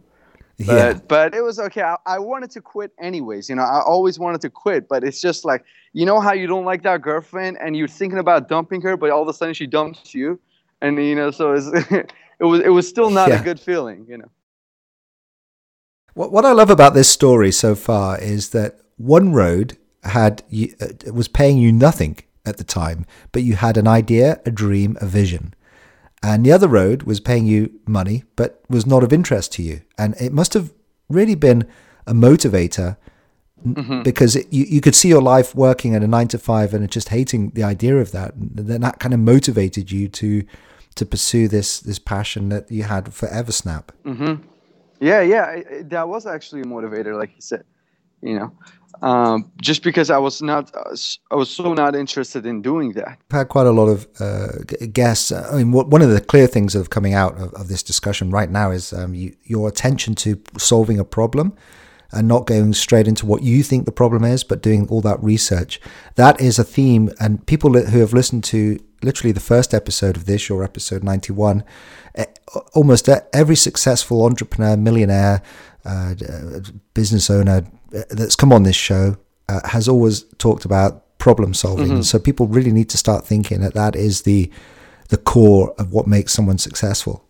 But, 0.57 0.67
yeah. 0.67 0.93
but 1.09 1.35
it 1.35 1.43
was 1.43 1.59
okay. 1.59 1.83
I, 1.83 1.97
I 2.07 2.21
wanted 2.21 2.53
to 2.53 2.61
quit 2.61 2.93
anyways. 3.01 3.49
You 3.49 3.57
know, 3.57 3.63
I 3.63 3.81
always 3.81 4.21
wanted 4.21 4.41
to 4.43 4.51
quit, 4.51 4.89
but 4.89 5.03
it's 5.03 5.21
just 5.21 5.45
like 5.45 5.65
you 5.93 6.07
know 6.07 6.21
how 6.21 6.33
you 6.33 6.47
don't 6.47 6.65
like 6.65 6.85
that 6.85 7.03
girlfriend 7.03 7.59
and 7.61 7.77
you're 7.77 7.89
thinking 7.89 8.21
about 8.21 8.49
dumping 8.49 8.81
her, 8.83 8.97
but 8.97 9.11
all 9.11 9.23
of 9.23 9.29
a 9.29 9.35
sudden 9.35 9.55
she 9.55 9.67
dumps 9.67 10.15
you, 10.15 10.39
and 10.81 10.97
you 10.97 11.17
know, 11.17 11.33
so 11.33 11.55
it's, 11.55 11.67
it 12.41 12.45
was 12.45 12.61
it 12.61 12.69
was 12.69 12.89
still 12.89 13.11
not 13.11 13.31
yeah. 13.31 13.41
a 13.41 13.43
good 13.43 13.59
feeling, 13.59 14.07
you 14.09 14.19
know. 14.19 14.31
What, 16.15 16.31
what 16.31 16.45
I 16.45 16.53
love 16.53 16.71
about 16.71 16.95
this 16.95 17.09
story 17.09 17.51
so 17.51 17.75
far 17.75 18.17
is 18.21 18.51
that 18.51 18.79
one 18.97 19.33
road 19.33 19.77
had 20.05 20.43
you, 20.49 20.75
uh, 20.81 21.13
was 21.13 21.29
paying 21.29 21.59
you 21.59 21.73
nothing 21.73 22.19
at 22.47 22.57
the 22.59 22.65
time, 22.65 23.07
but 23.33 23.43
you 23.43 23.57
had 23.57 23.77
an 23.77 23.89
idea, 23.89 24.41
a 24.45 24.51
dream, 24.51 24.97
a 25.01 25.07
vision. 25.07 25.55
And 26.23 26.45
the 26.45 26.53
other 26.53 26.69
road 26.69 27.03
was 27.03 27.21
paying 27.21 27.47
you 27.47 27.81
money, 27.87 28.25
but 28.37 28.63
was 28.69 28.87
not 28.87 29.03
of 29.03 29.13
interest 29.13 29.53
to 29.55 29.63
you. 29.63 29.83
And 29.99 30.15
it 30.21 30.33
must 30.33 30.55
have 30.55 30.73
really 31.09 31.35
been 31.35 31.67
a 32.07 32.15
motivator 32.15 32.97
mm-hmm. 33.67 34.03
because 34.03 34.37
it, 34.37 34.47
you, 34.51 34.65
you 34.65 34.81
could 34.81 34.95
see 34.95 35.09
your 35.09 35.23
life 35.23 35.55
working 35.55 35.95
at 35.95 36.03
a 36.03 36.09
nine 36.09 36.29
to 36.29 36.39
five 36.39 36.73
and 36.73 36.91
just 36.91 37.11
hating 37.11 37.51
the 37.51 37.63
idea 37.63 37.97
of 37.97 38.13
that. 38.13 38.35
And 38.35 38.57
then 38.57 38.81
that 38.83 39.01
kind 39.01 39.15
of 39.15 39.21
motivated 39.21 39.91
you 39.91 40.09
to 40.09 40.45
to 40.95 41.05
pursue 41.05 41.49
this 41.49 41.81
this 41.81 41.99
passion 41.99 42.51
that 42.51 42.71
you 42.71 42.85
had 42.85 43.13
for 43.13 43.29
Eversnap. 43.29 43.89
Mm-hmm. 44.05 44.43
Yeah, 45.01 45.21
yeah, 45.23 45.51
it, 45.51 45.91
that 45.91 46.09
was 46.09 46.25
actually 46.25 46.63
a 46.63 46.65
motivator, 46.65 47.19
like 47.19 47.31
you 47.35 47.43
said. 47.43 47.65
You 48.25 48.39
know, 48.39 48.53
um, 49.05 49.51
just 49.61 49.83
because 49.83 50.11
I 50.11 50.17
was 50.17 50.41
not, 50.41 50.75
uh, 50.75 50.97
I 51.31 51.35
was 51.35 51.51
so 51.51 51.75
not 51.75 51.95
interested 51.95 52.47
in 52.47 52.63
doing 52.63 52.93
that. 52.93 53.19
I've 53.31 53.39
had 53.39 53.49
quite 53.51 53.67
a 53.67 53.71
lot 53.71 53.89
of 53.89 54.09
uh, 54.19 54.65
guests. 54.93 55.31
Uh, 55.31 55.47
I 55.53 55.57
mean, 55.59 55.73
one 55.73 56.01
of 56.01 56.09
the 56.09 56.23
clear 56.23 56.47
things 56.47 56.75
are 56.75 56.85
coming 56.85 57.13
out 57.13 57.37
of, 57.39 57.53
of 57.53 57.69
this 57.69 57.83
discussion 57.83 58.31
right 58.31 58.51
now 58.51 58.71
is 58.71 58.95
um, 58.95 59.15
you, 59.15 59.37
your 59.45 59.69
attention 59.69 60.15
to 60.17 60.41
solving 60.57 60.99
a 60.99 61.05
problem 61.05 61.55
and 62.13 62.27
not 62.27 62.47
going 62.47 62.73
straight 62.73 63.07
into 63.07 63.27
what 63.27 63.43
you 63.43 63.63
think 63.63 63.85
the 63.85 63.93
problem 63.93 64.25
is, 64.25 64.43
but 64.43 64.63
doing 64.63 64.89
all 64.89 65.03
that 65.03 65.23
research. 65.23 65.81
That 66.15 66.41
is 66.41 66.59
a 66.59 66.65
theme, 66.65 67.11
and 67.21 67.45
people 67.47 67.75
who 67.75 67.99
have 67.99 68.15
listened 68.15 68.45
to 68.45 68.79
literally 69.03 69.33
the 69.33 69.41
first 69.41 69.75
episode 69.75 70.17
of 70.17 70.25
this, 70.25 70.49
your 70.49 70.65
episode 70.65 71.05
91, 71.05 71.63
eh, 72.15 72.25
almost 72.73 73.09
every 73.35 73.57
successful 73.57 74.25
entrepreneur, 74.25 74.77
millionaire, 74.79 75.43
uh, 75.85 76.15
business 76.95 77.29
owner 77.29 77.59
uh, 77.59 77.63
that's 78.11 78.37
come 78.37 78.53
on 78.53 78.63
this 78.63 78.77
show 78.77 79.17
uh, 79.49 79.61
has 79.69 79.89
always 79.89 80.25
talked 80.39 80.65
about 80.65 81.19
problem 81.19 81.55
solving. 81.55 81.87
Mm-hmm. 81.87 82.03
So 82.03 82.19
people 82.19 82.47
really 82.47 82.73
need 82.73 82.91
to 82.91 82.99
start 82.99 83.25
thinking 83.25 83.61
that 83.61 83.75
that 83.75 83.97
is 83.97 84.23
the 84.23 84.51
the 85.09 85.17
core 85.17 85.75
of 85.79 85.93
what 85.93 86.07
makes 86.07 86.33
someone 86.33 86.59
successful. 86.59 87.25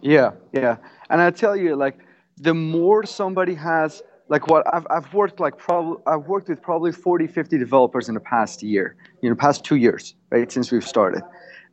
Yeah, 0.00 0.32
yeah, 0.52 0.76
and 1.10 1.20
I 1.20 1.30
tell 1.30 1.56
you, 1.56 1.76
like 1.76 1.98
the 2.38 2.54
more 2.54 3.04
somebody 3.04 3.54
has 3.54 4.02
like 4.28 4.46
what 4.46 4.64
I've, 4.72 4.86
I've 4.90 5.12
worked 5.12 5.40
like 5.40 5.58
probably 5.58 6.02
I've 6.06 6.26
worked 6.26 6.48
with 6.48 6.62
probably 6.62 6.92
40 6.92 7.26
50 7.26 7.58
developers 7.58 8.08
in 8.08 8.14
the 8.14 8.20
past 8.20 8.62
year 8.62 8.96
you 9.22 9.28
know 9.28 9.36
past 9.36 9.64
two 9.64 9.76
years 9.76 10.14
right 10.30 10.50
since 10.50 10.72
we've 10.72 10.86
started 10.86 11.22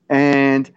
and 0.10 0.70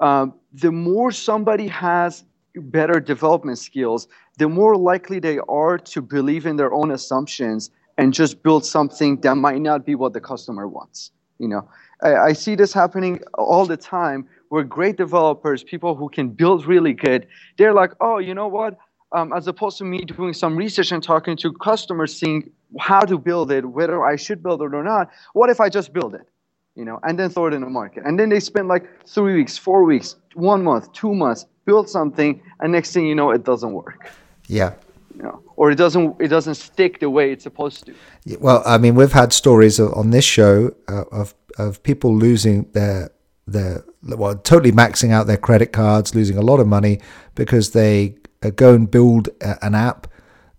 um, 0.00 0.34
the 0.52 0.72
more 0.72 1.12
somebody 1.12 1.68
has 1.68 2.24
better 2.56 3.00
development 3.00 3.58
skills 3.58 4.08
the 4.38 4.48
more 4.48 4.76
likely 4.76 5.18
they 5.18 5.38
are 5.48 5.78
to 5.78 6.02
believe 6.02 6.46
in 6.46 6.56
their 6.56 6.72
own 6.72 6.90
assumptions 6.90 7.70
and 7.98 8.12
just 8.12 8.42
build 8.42 8.64
something 8.64 9.20
that 9.20 9.36
might 9.36 9.60
not 9.60 9.84
be 9.86 9.94
what 9.94 10.12
the 10.12 10.20
customer 10.20 10.68
wants 10.68 11.10
you 11.38 11.48
know 11.48 11.68
I, 12.02 12.14
I 12.16 12.32
see 12.32 12.54
this 12.54 12.72
happening 12.72 13.20
all 13.34 13.66
the 13.66 13.76
time 13.76 14.26
where 14.48 14.64
great 14.64 14.96
developers 14.96 15.64
people 15.64 15.94
who 15.94 16.08
can 16.08 16.28
build 16.28 16.66
really 16.66 16.92
good 16.92 17.26
they're 17.56 17.74
like 17.74 17.92
oh 18.00 18.18
you 18.18 18.34
know 18.34 18.48
what 18.48 18.78
um, 19.12 19.32
as 19.32 19.46
opposed 19.46 19.78
to 19.78 19.84
me 19.84 20.04
doing 20.04 20.32
some 20.32 20.56
research 20.56 20.92
and 20.92 21.02
talking 21.02 21.36
to 21.38 21.52
customers, 21.52 22.16
seeing 22.16 22.50
how 22.78 23.00
to 23.00 23.18
build 23.18 23.52
it, 23.52 23.66
whether 23.66 24.04
I 24.04 24.16
should 24.16 24.42
build 24.42 24.62
it 24.62 24.74
or 24.74 24.82
not. 24.82 25.10
What 25.34 25.50
if 25.50 25.60
I 25.60 25.68
just 25.68 25.92
build 25.92 26.14
it, 26.14 26.26
you 26.74 26.84
know, 26.84 26.98
and 27.02 27.18
then 27.18 27.30
throw 27.30 27.46
it 27.46 27.54
in 27.54 27.60
the 27.60 27.70
market? 27.70 28.04
And 28.04 28.18
then 28.18 28.28
they 28.28 28.40
spend 28.40 28.68
like 28.68 28.84
three 29.06 29.34
weeks, 29.34 29.58
four 29.58 29.84
weeks, 29.84 30.16
one 30.34 30.64
month, 30.64 30.92
two 30.92 31.14
months, 31.14 31.46
build 31.64 31.88
something, 31.88 32.42
and 32.60 32.72
next 32.72 32.92
thing 32.92 33.06
you 33.06 33.14
know, 33.14 33.30
it 33.30 33.44
doesn't 33.44 33.72
work. 33.72 34.10
Yeah. 34.46 34.74
You 35.16 35.24
know, 35.24 35.42
or 35.56 35.70
it 35.70 35.76
doesn't 35.76 36.16
it 36.20 36.28
doesn't 36.28 36.54
stick 36.54 37.00
the 37.00 37.10
way 37.10 37.32
it's 37.32 37.42
supposed 37.42 37.84
to. 37.86 37.94
Well, 38.40 38.62
I 38.64 38.78
mean, 38.78 38.94
we've 38.94 39.12
had 39.12 39.32
stories 39.32 39.78
on 39.78 40.10
this 40.10 40.24
show 40.24 40.74
uh, 40.88 41.04
of 41.12 41.34
of 41.58 41.82
people 41.82 42.16
losing 42.16 42.70
their 42.72 43.10
their 43.46 43.84
well, 44.02 44.36
totally 44.36 44.72
maxing 44.72 45.10
out 45.10 45.26
their 45.26 45.36
credit 45.36 45.72
cards, 45.72 46.14
losing 46.14 46.38
a 46.38 46.42
lot 46.42 46.60
of 46.60 46.66
money 46.66 47.00
because 47.34 47.72
they 47.72 48.16
uh, 48.42 48.50
go 48.50 48.74
and 48.74 48.90
build 48.90 49.28
a, 49.40 49.64
an 49.64 49.74
app 49.74 50.06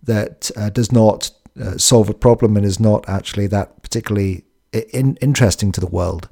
that 0.02 0.50
uh, 0.56 0.70
does 0.70 0.92
not 0.92 1.30
uh, 1.60 1.76
solve 1.76 2.08
a 2.08 2.14
problem 2.14 2.56
and 2.56 2.64
is 2.64 2.80
not 2.80 3.08
actually 3.08 3.46
that 3.48 3.82
particularly 3.82 4.44
in, 4.74 5.16
interesting 5.16 5.72
to 5.72 5.80
the 5.80 5.86
world. 5.86 6.28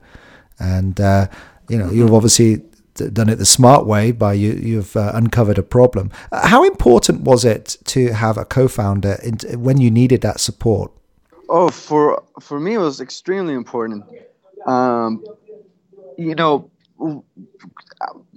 And 0.58 1.00
uh, 1.00 1.28
you 1.68 1.78
know, 1.78 1.90
you've 1.90 2.14
obviously 2.14 2.62
done 2.94 3.28
it 3.28 3.36
the 3.36 3.46
smart 3.46 3.86
way 3.86 4.12
by 4.12 4.34
you. 4.34 4.52
You've 4.52 4.96
uh, 4.96 5.12
uncovered 5.14 5.58
a 5.58 5.62
problem. 5.62 6.10
Uh, 6.30 6.46
how 6.46 6.64
important 6.64 7.22
was 7.22 7.44
it 7.44 7.76
to 7.84 8.12
have 8.12 8.36
a 8.36 8.44
co-founder 8.44 9.18
in, 9.22 9.38
when 9.62 9.80
you 9.80 9.90
needed 9.90 10.20
that 10.20 10.40
support? 10.40 10.92
Oh, 11.48 11.70
for 11.70 12.22
for 12.40 12.60
me, 12.60 12.74
it 12.74 12.78
was 12.78 13.00
extremely 13.00 13.54
important. 13.54 14.04
Um, 14.66 15.24
you 16.18 16.34
know, 16.34 16.70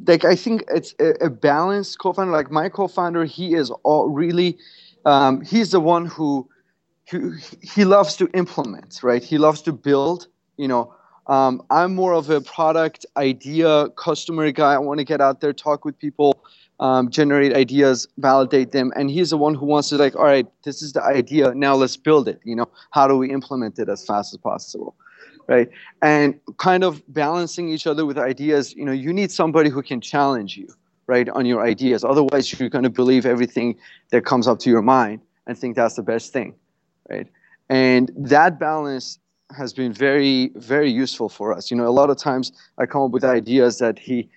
like 0.06 0.26
I 0.26 0.36
think 0.36 0.64
it's 0.70 0.96
a, 1.00 1.26
a 1.26 1.30
balanced 1.30 2.00
co-founder. 2.00 2.32
Like 2.32 2.52
my 2.52 2.70
co-founder, 2.70 3.26
he 3.26 3.54
is 3.54 3.72
all 3.84 4.10
really, 4.10 4.58
um, 5.06 5.42
he's 5.42 5.72
the 5.72 5.80
one 5.80 6.06
who, 6.06 6.50
he 7.06 7.86
loves 7.86 8.16
to 8.18 8.28
implement, 8.34 9.00
right? 9.04 9.24
He 9.24 9.38
loves 9.38 9.62
to 9.64 9.74
build. 9.74 10.28
You 10.58 10.68
know, 10.68 10.94
um, 11.28 11.62
I'm 11.70 11.96
more 11.96 12.14
of 12.14 12.30
a 12.30 12.42
product 12.42 13.06
idea 13.18 13.90
customer 13.90 14.52
guy. 14.52 14.74
I 14.74 14.78
want 14.78 15.00
to 15.00 15.06
get 15.06 15.22
out 15.22 15.42
there, 15.42 15.54
talk 15.54 15.86
with 15.86 15.98
people, 15.98 16.44
um, 16.80 17.10
generate 17.10 17.54
ideas, 17.54 18.08
validate 18.18 18.72
them, 18.72 18.92
and 18.96 19.10
he's 19.10 19.30
the 19.30 19.38
one 19.38 19.56
who 19.56 19.66
wants 19.66 19.90
to 19.90 19.98
like, 19.98 20.16
all 20.16 20.26
right, 20.26 20.48
this 20.64 20.82
is 20.82 20.94
the 20.94 21.04
idea. 21.04 21.54
Now 21.54 21.76
let's 21.76 21.98
build 21.98 22.28
it. 22.28 22.40
You 22.44 22.56
know, 22.56 22.70
how 22.92 23.08
do 23.08 23.18
we 23.18 23.32
implement 23.32 23.80
it 23.80 23.88
as 23.88 24.06
fast 24.06 24.34
as 24.34 24.40
possible, 24.40 24.96
right? 25.48 25.70
And 26.02 26.40
kind 26.58 26.84
of 26.84 27.02
balancing 27.08 27.70
each 27.70 27.88
other 27.88 28.06
with 28.06 28.18
ideas. 28.18 28.74
You 28.76 28.86
know, 28.86 28.92
you 28.92 29.14
need 29.14 29.32
somebody 29.32 29.70
who 29.70 29.82
can 29.82 30.02
challenge 30.02 30.58
you, 30.58 30.68
right, 31.08 31.30
on 31.30 31.46
your 31.46 31.64
ideas. 31.64 32.04
Otherwise, 32.04 32.60
you're 32.60 32.70
going 32.70 32.84
to 32.84 32.90
believe 32.90 33.26
everything 33.26 33.78
that 34.12 34.26
comes 34.26 34.48
up 34.48 34.60
to 34.60 34.70
your 34.70 34.82
mind 34.82 35.22
and 35.48 35.58
think 35.58 35.76
that's 35.76 35.96
the 35.96 36.04
best 36.04 36.34
thing, 36.34 36.56
right? 37.10 37.28
And 37.70 38.12
that 38.16 38.60
balance 38.60 39.20
has 39.56 39.74
been 39.74 39.94
very, 39.94 40.52
very 40.56 40.90
useful 40.92 41.30
for 41.30 41.54
us. 41.54 41.72
You 41.72 41.78
know, 41.78 41.88
a 41.88 41.90
lot 41.90 42.10
of 42.10 42.18
times 42.18 42.52
I 42.78 42.86
come 42.86 43.04
up 43.04 43.12
with 43.12 43.24
ideas 43.24 43.80
that 43.80 44.00
he 44.00 44.30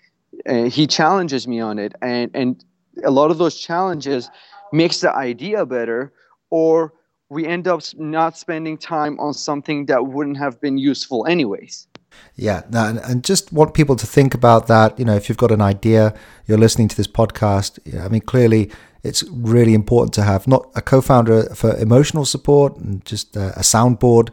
uh, 0.46 0.64
he 0.64 0.86
challenges 0.86 1.48
me 1.48 1.60
on 1.60 1.78
it, 1.78 1.94
and 2.02 2.30
and 2.34 2.64
a 3.04 3.10
lot 3.10 3.30
of 3.30 3.38
those 3.38 3.58
challenges 3.58 4.30
makes 4.72 5.00
the 5.00 5.14
idea 5.14 5.64
better, 5.64 6.12
or 6.50 6.92
we 7.30 7.46
end 7.46 7.66
up 7.66 7.82
not 7.96 8.36
spending 8.36 8.76
time 8.78 9.18
on 9.20 9.34
something 9.34 9.86
that 9.86 10.06
wouldn't 10.06 10.38
have 10.38 10.60
been 10.60 10.78
useful 10.78 11.26
anyways. 11.26 11.86
Yeah, 12.34 12.62
and 12.72 13.24
just 13.24 13.52
want 13.52 13.74
people 13.74 13.96
to 13.96 14.06
think 14.06 14.34
about 14.34 14.66
that. 14.68 14.98
You 14.98 15.04
know, 15.04 15.14
if 15.14 15.28
you've 15.28 15.38
got 15.38 15.50
an 15.50 15.60
idea, 15.60 16.14
you're 16.46 16.58
listening 16.58 16.88
to 16.88 16.96
this 16.96 17.08
podcast. 17.08 17.78
I 18.00 18.08
mean, 18.08 18.20
clearly, 18.20 18.70
it's 19.02 19.24
really 19.24 19.74
important 19.74 20.14
to 20.14 20.22
have 20.22 20.46
not 20.46 20.70
a 20.74 20.82
co-founder 20.82 21.54
for 21.54 21.76
emotional 21.76 22.24
support 22.24 22.76
and 22.76 23.04
just 23.04 23.36
a 23.36 23.60
soundboard 23.60 24.30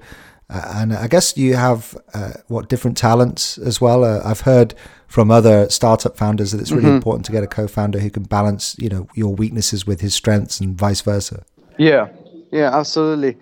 uh, 0.50 0.74
and 0.76 0.94
I 0.94 1.08
guess 1.08 1.38
you 1.38 1.56
have 1.56 1.98
uh, 2.14 2.34
what 2.48 2.70
different 2.70 2.98
talents 2.98 3.58
as 3.58 3.82
well. 3.82 4.04
Uh, 4.04 4.22
I've 4.24 4.42
heard 4.42 4.76
from 5.08 5.32
other 5.32 5.70
startup 5.70 6.18
founders 6.18 6.52
that 6.52 6.62
it's 6.62 6.72
really 6.72 6.86
mm-hmm. 6.86 6.96
important 6.96 7.26
to 7.26 7.32
get 7.32 7.44
a 7.44 7.48
co-founder 7.48 8.00
who 8.00 8.10
can 8.10 8.24
balance, 8.24 8.76
you 8.80 8.90
know, 8.90 9.08
your 9.16 9.34
weaknesses 9.34 9.88
with 9.88 10.02
his 10.02 10.14
strengths 10.14 10.60
and 10.60 10.78
vice 10.78 11.02
versa. 11.02 11.44
Yeah, 11.78 12.10
yeah, 12.52 12.76
absolutely. 12.78 13.38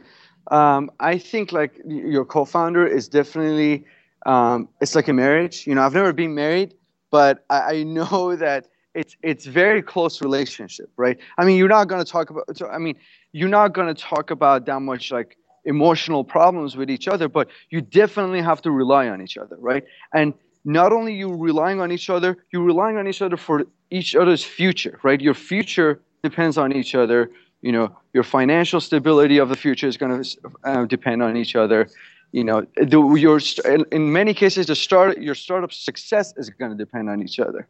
Um, 0.48 0.92
I 1.00 1.18
think 1.18 1.52
like 1.52 1.80
your 1.86 2.26
co-founder 2.26 2.88
is 2.88 3.08
definitely 3.10 3.86
um, 4.26 4.70
it's 4.82 4.96
like 4.96 5.08
a 5.08 5.14
marriage. 5.14 5.68
You 5.68 5.76
know, 5.76 5.84
I've 5.84 5.94
never 5.94 6.14
been 6.14 6.34
married, 6.36 6.76
but 7.12 7.46
I, 7.50 7.60
I 7.62 7.84
know 7.84 8.36
that 8.46 8.68
it's 8.94 9.16
it's 9.22 9.46
very 9.46 9.82
close 9.82 10.22
relationship, 10.22 10.90
right? 10.98 11.18
I 11.38 11.46
mean, 11.46 11.58
you're 11.58 11.68
not 11.70 11.88
going 11.88 12.04
to 12.04 12.10
talk 12.10 12.30
about. 12.30 12.46
I 12.72 12.78
mean, 12.78 12.96
you're 13.32 13.50
not 13.50 13.74
going 13.74 13.94
to 13.94 14.00
talk 14.00 14.32
about 14.32 14.66
that 14.66 14.80
much 14.82 15.12
like 15.12 15.38
emotional 15.66 16.24
problems 16.24 16.76
with 16.76 16.90
each 16.90 17.08
other, 17.08 17.28
but 17.28 17.48
you 17.70 17.82
definitely 17.82 18.42
have 18.42 18.62
to 18.62 18.72
rely 18.72 19.08
on 19.08 19.22
each 19.22 19.38
other, 19.38 19.56
right? 19.60 19.86
And 20.14 20.34
not 20.66 20.94
only 20.94 21.14
you 21.14 21.34
relying 21.34 21.82
on 21.82 21.92
each 21.92 22.10
other, 22.10 22.38
you're 22.52 22.64
relying 22.64 22.98
on 22.98 23.08
each 23.08 23.22
other 23.22 23.38
for 23.38 23.64
each 23.90 24.16
other's 24.16 24.44
future, 24.44 25.00
right? 25.04 25.20
Your 25.20 25.34
future 25.34 26.02
depends 26.22 26.58
on 26.58 26.74
each 26.74 26.96
other. 26.96 27.32
You 27.62 27.72
know, 27.72 27.96
your 28.14 28.24
financial 28.24 28.82
stability 28.82 29.38
of 29.38 29.50
the 29.50 29.56
future 29.56 29.88
is 29.88 29.98
going 29.98 30.22
to 30.22 30.38
uh, 30.64 30.86
depend 30.86 31.24
on 31.24 31.38
each 31.38 31.56
other. 31.56 31.90
You 32.34 32.44
know, 32.44 32.66
the, 32.76 33.00
your 33.14 33.40
in 33.92 34.12
many 34.12 34.34
cases, 34.34 34.66
the 34.66 34.76
start 34.76 35.20
your 35.20 35.36
startup 35.36 35.72
success 35.72 36.34
is 36.36 36.50
going 36.50 36.72
to 36.72 36.78
depend 36.78 37.10
on 37.10 37.22
each 37.22 37.40
other, 37.40 37.68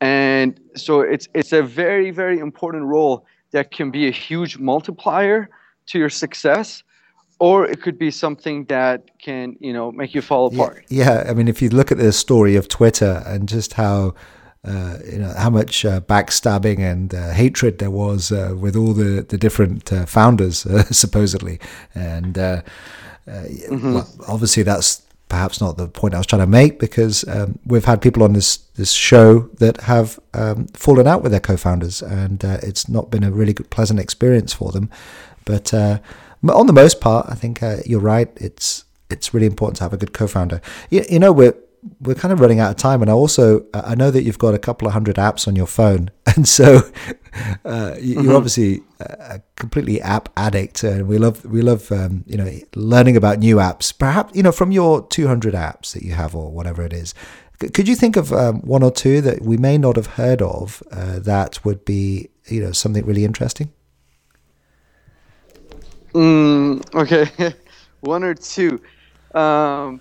and 0.00 0.58
so 0.74 1.00
it's 1.02 1.28
it's 1.34 1.52
a 1.52 1.62
very 1.62 2.10
very 2.10 2.38
important 2.38 2.84
role 2.84 3.26
that 3.50 3.70
can 3.70 3.90
be 3.90 4.08
a 4.08 4.10
huge 4.10 4.58
multiplier 4.58 5.50
to 5.88 5.98
your 5.98 6.08
success 6.08 6.82
or 7.38 7.66
it 7.66 7.82
could 7.82 7.98
be 7.98 8.10
something 8.10 8.64
that 8.66 9.18
can 9.18 9.56
you 9.60 9.72
know 9.72 9.92
make 9.92 10.14
you 10.14 10.22
fall 10.22 10.46
apart 10.46 10.84
yeah, 10.88 11.24
yeah. 11.24 11.30
i 11.30 11.34
mean 11.34 11.48
if 11.48 11.60
you 11.60 11.68
look 11.68 11.92
at 11.92 11.98
the 11.98 12.12
story 12.12 12.56
of 12.56 12.68
twitter 12.68 13.22
and 13.26 13.48
just 13.48 13.74
how 13.74 14.14
uh, 14.64 14.98
you 15.10 15.18
know 15.18 15.32
how 15.36 15.50
much 15.50 15.84
uh, 15.84 16.00
backstabbing 16.00 16.78
and 16.78 17.14
uh, 17.14 17.30
hatred 17.32 17.78
there 17.78 17.90
was 17.90 18.30
uh, 18.30 18.54
with 18.58 18.76
all 18.76 18.92
the 18.92 19.22
the 19.28 19.36
different 19.36 19.92
uh, 19.92 20.06
founders 20.06 20.66
uh, 20.66 20.84
supposedly 20.84 21.58
and 21.94 22.34
mm-hmm. 22.34 23.94
well, 23.94 24.08
obviously 24.28 24.62
that's 24.62 25.02
perhaps 25.28 25.60
not 25.60 25.78
the 25.78 25.88
point 25.88 26.14
I 26.14 26.18
was 26.18 26.26
trying 26.26 26.42
to 26.42 26.46
make 26.46 26.78
because 26.78 27.26
um, 27.26 27.58
we've 27.64 27.86
had 27.86 28.02
people 28.02 28.22
on 28.22 28.34
this 28.34 28.58
this 28.76 28.92
show 28.92 29.48
that 29.58 29.80
have 29.82 30.20
um, 30.34 30.66
fallen 30.74 31.06
out 31.06 31.22
with 31.22 31.32
their 31.32 31.40
co-founders 31.40 32.02
and 32.02 32.44
it's 32.44 32.88
not 32.88 33.10
been 33.10 33.24
a 33.24 33.30
really 33.30 33.54
good, 33.54 33.70
pleasant 33.70 33.98
experience 33.98 34.52
for 34.52 34.70
them 34.72 34.90
but 35.44 35.72
on 36.50 36.66
the 36.66 36.72
most 36.72 37.00
part, 37.00 37.26
I 37.28 37.34
think 37.34 37.62
uh, 37.62 37.76
you're 37.86 38.00
right. 38.00 38.28
It's 38.36 38.84
it's 39.10 39.34
really 39.34 39.46
important 39.46 39.76
to 39.76 39.84
have 39.84 39.92
a 39.92 39.96
good 39.96 40.12
co-founder. 40.12 40.60
You, 40.90 41.04
you 41.08 41.18
know, 41.18 41.32
we're 41.32 41.54
we're 42.00 42.14
kind 42.14 42.32
of 42.32 42.40
running 42.40 42.60
out 42.60 42.70
of 42.70 42.76
time, 42.76 43.02
and 43.02 43.10
I 43.10 43.14
also 43.14 43.66
I 43.74 43.94
know 43.94 44.10
that 44.10 44.22
you've 44.22 44.38
got 44.38 44.54
a 44.54 44.58
couple 44.58 44.86
of 44.86 44.94
hundred 44.94 45.16
apps 45.16 45.48
on 45.48 45.56
your 45.56 45.66
phone, 45.66 46.10
and 46.36 46.46
so 46.48 46.80
uh, 47.64 47.96
you're 48.00 48.22
mm-hmm. 48.22 48.36
obviously 48.36 48.82
a 49.00 49.40
completely 49.56 50.00
app 50.00 50.28
addict, 50.36 50.84
and 50.84 51.08
we 51.08 51.18
love 51.18 51.44
we 51.44 51.60
love 51.60 51.90
um, 51.90 52.24
you 52.26 52.36
know 52.36 52.50
learning 52.74 53.16
about 53.16 53.38
new 53.38 53.56
apps. 53.56 53.96
Perhaps 53.96 54.36
you 54.36 54.42
know 54.42 54.52
from 54.52 54.70
your 54.70 55.06
200 55.08 55.54
apps 55.54 55.92
that 55.92 56.02
you 56.02 56.12
have, 56.12 56.34
or 56.34 56.50
whatever 56.50 56.82
it 56.82 56.92
is. 56.92 57.14
Could 57.58 57.86
you 57.86 57.94
think 57.94 58.16
of 58.16 58.32
um, 58.32 58.60
one 58.62 58.82
or 58.82 58.90
two 58.90 59.20
that 59.20 59.42
we 59.42 59.56
may 59.56 59.78
not 59.78 59.94
have 59.94 60.06
heard 60.06 60.42
of 60.42 60.82
uh, 60.90 61.20
that 61.20 61.64
would 61.64 61.84
be 61.84 62.28
you 62.46 62.60
know 62.60 62.72
something 62.72 63.04
really 63.04 63.24
interesting? 63.24 63.72
Mm, 66.12 66.94
okay, 66.94 67.54
one 68.00 68.22
or 68.22 68.34
two. 68.34 68.80
Um, 69.34 70.00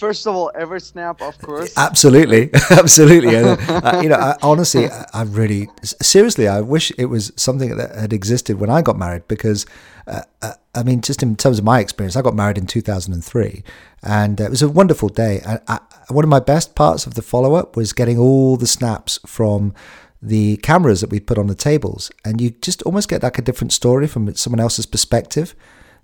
first 0.00 0.26
of 0.26 0.34
all, 0.34 0.50
Eversnap, 0.58 1.20
of 1.20 1.38
course. 1.38 1.72
Absolutely, 1.76 2.50
absolutely. 2.70 3.36
uh, 3.36 4.02
you 4.02 4.08
know, 4.08 4.16
I, 4.16 4.36
honestly, 4.42 4.88
I, 4.88 5.06
I, 5.12 5.22
really, 5.22 5.68
seriously, 5.82 6.48
I 6.48 6.60
wish 6.60 6.90
it 6.98 7.06
was 7.06 7.32
something 7.36 7.76
that 7.76 7.94
had 7.94 8.12
existed 8.12 8.58
when 8.58 8.70
I 8.70 8.82
got 8.82 8.98
married 8.98 9.28
because, 9.28 9.66
uh, 10.06 10.22
uh, 10.42 10.54
I 10.74 10.82
mean, 10.82 11.02
just 11.02 11.22
in 11.22 11.36
terms 11.36 11.58
of 11.58 11.64
my 11.64 11.78
experience, 11.80 12.16
I 12.16 12.22
got 12.22 12.34
married 12.34 12.58
in 12.58 12.66
2003, 12.66 13.62
and 14.02 14.40
it 14.40 14.50
was 14.50 14.62
a 14.62 14.68
wonderful 14.68 15.10
day. 15.10 15.42
I, 15.46 15.78
one 16.08 16.24
of 16.24 16.30
my 16.30 16.40
best 16.40 16.74
parts 16.74 17.06
of 17.06 17.14
the 17.14 17.22
follow 17.22 17.54
up 17.54 17.76
was 17.76 17.92
getting 17.92 18.18
all 18.18 18.56
the 18.56 18.66
snaps 18.66 19.20
from 19.26 19.74
the 20.22 20.56
cameras 20.58 21.00
that 21.00 21.10
we 21.10 21.20
put 21.20 21.38
on 21.38 21.46
the 21.46 21.54
tables, 21.54 22.10
and 22.24 22.40
you 22.40 22.50
just 22.50 22.82
almost 22.82 23.08
get 23.08 23.22
like 23.22 23.38
a 23.38 23.42
different 23.42 23.72
story 23.72 24.06
from 24.06 24.34
someone 24.34 24.60
else's 24.60 24.86
perspective. 24.86 25.54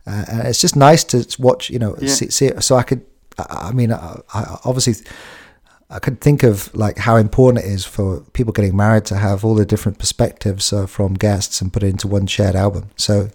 Uh, 0.07 0.25
and 0.29 0.49
it's 0.49 0.61
just 0.61 0.77
nice 0.77 1.03
to 1.03 1.27
watch, 1.41 1.69
you 1.69 1.79
know, 1.79 1.97
yeah. 2.01 2.09
see, 2.09 2.31
see, 2.31 2.47
it. 2.47 2.63
So 2.63 2.77
I 2.77 2.85
could, 2.85 3.05
I, 3.39 3.69
I 3.69 3.73
mean, 3.73 3.93
I, 3.93 4.21
I 4.35 4.59
obviously, 4.65 4.95
I 5.91 5.99
could 5.99 6.21
think 6.21 6.43
of 6.43 6.75
like 6.75 6.99
how 6.99 7.17
important 7.17 7.65
it 7.65 7.69
is 7.69 7.85
for 7.85 8.21
people 8.33 8.53
getting 8.53 8.77
married 8.77 9.05
to 9.07 9.17
have 9.17 9.45
all 9.45 9.55
the 9.55 9.65
different 9.65 9.99
perspectives 9.99 10.73
uh, 10.73 10.87
from 10.87 11.15
guests 11.15 11.61
and 11.61 11.73
put 11.73 11.83
it 11.83 11.89
into 11.89 12.09
one 12.09 12.27
shared 12.27 12.57
album. 12.57 12.91
So, 12.97 13.31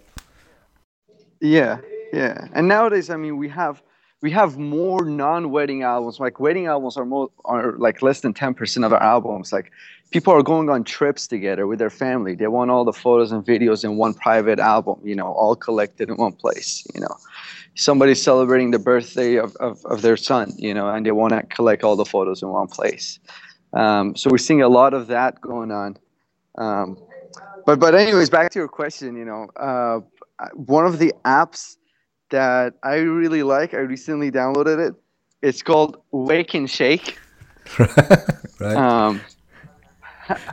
yeah, 1.40 1.80
yeah, 2.14 2.48
and 2.54 2.68
nowadays, 2.68 3.10
I 3.10 3.16
mean, 3.16 3.38
we 3.38 3.50
have 3.50 3.82
we 4.22 4.30
have 4.32 4.58
more 4.58 5.04
non-wedding 5.04 5.82
albums. 5.82 6.20
Like 6.20 6.40
wedding 6.40 6.68
albums 6.68 6.96
are 6.98 7.06
more 7.06 7.30
are 7.46 7.72
like 7.78 8.02
less 8.02 8.22
than 8.22 8.34
ten 8.34 8.54
percent 8.54 8.86
of 8.86 8.94
our 8.94 9.02
albums. 9.02 9.52
Like 9.52 9.72
people 10.12 10.34
are 10.34 10.44
going 10.44 10.70
on 10.70 10.84
trips 10.84 11.28
together 11.28 11.66
with 11.66 11.80
their 11.80 11.90
family. 11.90 12.36
They 12.36 12.48
want 12.48 12.70
all 12.70 12.86
the 12.86 12.94
photos 12.94 13.32
and 13.32 13.44
videos 13.44 13.84
in 13.84 13.98
one 13.98 14.14
private 14.14 14.60
album. 14.60 15.00
You 15.04 15.16
know, 15.16 15.32
all 15.32 15.56
collected 15.56 16.10
in 16.10 16.18
one 16.18 16.34
place. 16.34 16.86
You 16.94 17.02
know, 17.02 17.16
somebody's 17.76 18.22
celebrating 18.22 18.72
the 18.72 18.80
birthday 18.80 19.36
of, 19.36 19.56
of, 19.58 19.84
of 19.86 20.02
their 20.02 20.18
son. 20.18 20.54
You 20.58 20.74
know, 20.74 20.90
and 20.90 21.06
they 21.06 21.12
want 21.12 21.34
to 21.34 21.44
collect 21.44 21.84
all 21.84 21.96
the 21.96 22.06
photos 22.06 22.42
in 22.42 22.50
one 22.50 22.68
place. 22.68 23.20
Um, 23.74 24.16
so 24.16 24.30
we're 24.30 24.38
seeing 24.38 24.62
a 24.62 24.70
lot 24.70 24.94
of 24.94 25.08
that 25.08 25.40
going 25.42 25.72
on. 25.72 25.98
Um, 26.58 26.98
but 27.66 27.80
but 27.80 27.96
anyways, 27.96 28.30
back 28.30 28.52
to 28.52 28.60
your 28.60 28.68
question. 28.68 29.16
You 29.16 29.26
know, 29.26 29.48
uh, 29.56 30.00
one 30.56 30.86
of 30.86 31.00
the 31.00 31.14
apps 31.26 31.78
that 32.32 32.74
I 32.84 32.96
really 32.96 33.44
like. 33.44 33.74
I 33.74 33.80
recently 33.80 34.32
downloaded 34.32 34.90
it. 34.90 34.96
It's 35.42 35.62
called 35.62 36.02
Wake 36.12 36.54
and 36.54 36.70
Shake. 36.70 37.18
right. 37.80 38.76
Um, 38.76 39.22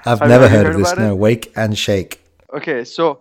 I've 0.04 0.20
never 0.20 0.48
heard, 0.48 0.66
heard, 0.66 0.74
of 0.74 0.80
this. 0.80 0.96
No, 0.96 1.14
Wake 1.14 1.52
and 1.56 1.76
Shake. 1.76 2.22
Okay, 2.52 2.84
so 2.84 3.20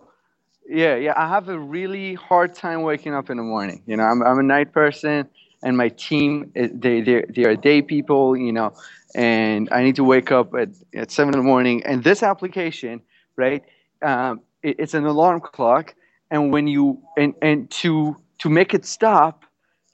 yeah, 0.68 0.96
yeah, 0.96 1.14
I 1.16 1.28
have 1.28 1.48
a 1.48 1.58
really 1.58 2.14
hard 2.14 2.54
time 2.54 2.82
waking 2.82 3.14
up 3.14 3.30
in 3.30 3.38
the 3.38 3.42
morning. 3.42 3.82
You 3.86 3.96
know, 3.96 4.04
I'm 4.04 4.22
I'm 4.22 4.38
a 4.38 4.42
night 4.42 4.72
person, 4.72 5.28
and 5.62 5.76
my 5.76 5.88
team 5.88 6.52
they 6.54 7.00
they 7.00 7.24
they 7.28 7.44
are 7.44 7.56
day 7.56 7.80
people. 7.80 8.36
You 8.36 8.52
know, 8.52 8.74
and 9.14 9.68
I 9.72 9.82
need 9.82 9.96
to 9.96 10.04
wake 10.04 10.30
up 10.30 10.54
at 10.54 10.68
at 10.94 11.10
seven 11.10 11.32
in 11.34 11.40
the 11.40 11.44
morning. 11.44 11.82
And 11.86 12.04
this 12.04 12.22
application, 12.22 13.00
right? 13.36 13.64
Um, 14.02 14.42
it, 14.62 14.76
it's 14.78 14.94
an 14.94 15.06
alarm 15.06 15.40
clock, 15.40 15.94
and 16.30 16.52
when 16.52 16.68
you 16.68 17.00
and 17.16 17.34
and 17.40 17.70
to 17.82 18.16
to 18.40 18.50
make 18.50 18.74
it 18.74 18.84
stop, 18.84 19.44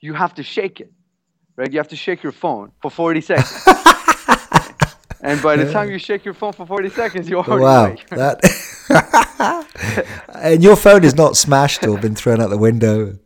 you 0.01 0.13
have 0.13 0.35
to 0.35 0.43
shake 0.43 0.81
it, 0.81 0.93
right? 1.57 1.73
You 1.73 1.79
have 1.79 1.89
to 1.89 1.97
shake 1.97 2.23
your 2.23 2.33
phone 2.33 2.73
for 2.83 2.91
40 2.91 3.21
seconds. 3.21 3.65
and 5.25 5.43
by 5.43 5.57
the 5.57 5.73
time 5.73 5.91
you 5.91 5.99
shake 5.99 6.25
your 6.25 6.35
phone 6.35 6.53
for 6.53 6.67
40 6.67 6.91
seconds, 6.91 7.29
you're 7.29 7.43
already 7.43 7.63
wow, 7.63 7.87
awake. 7.87 8.07
that 8.11 9.67
and 10.35 10.63
your 10.63 10.77
phone 10.77 11.03
is 11.03 11.15
not 11.17 11.37
smashed 11.37 11.85
or 11.87 11.99
been 11.99 12.15
thrown 12.15 12.41
out 12.41 12.51
the 12.51 12.59
window. 12.59 13.19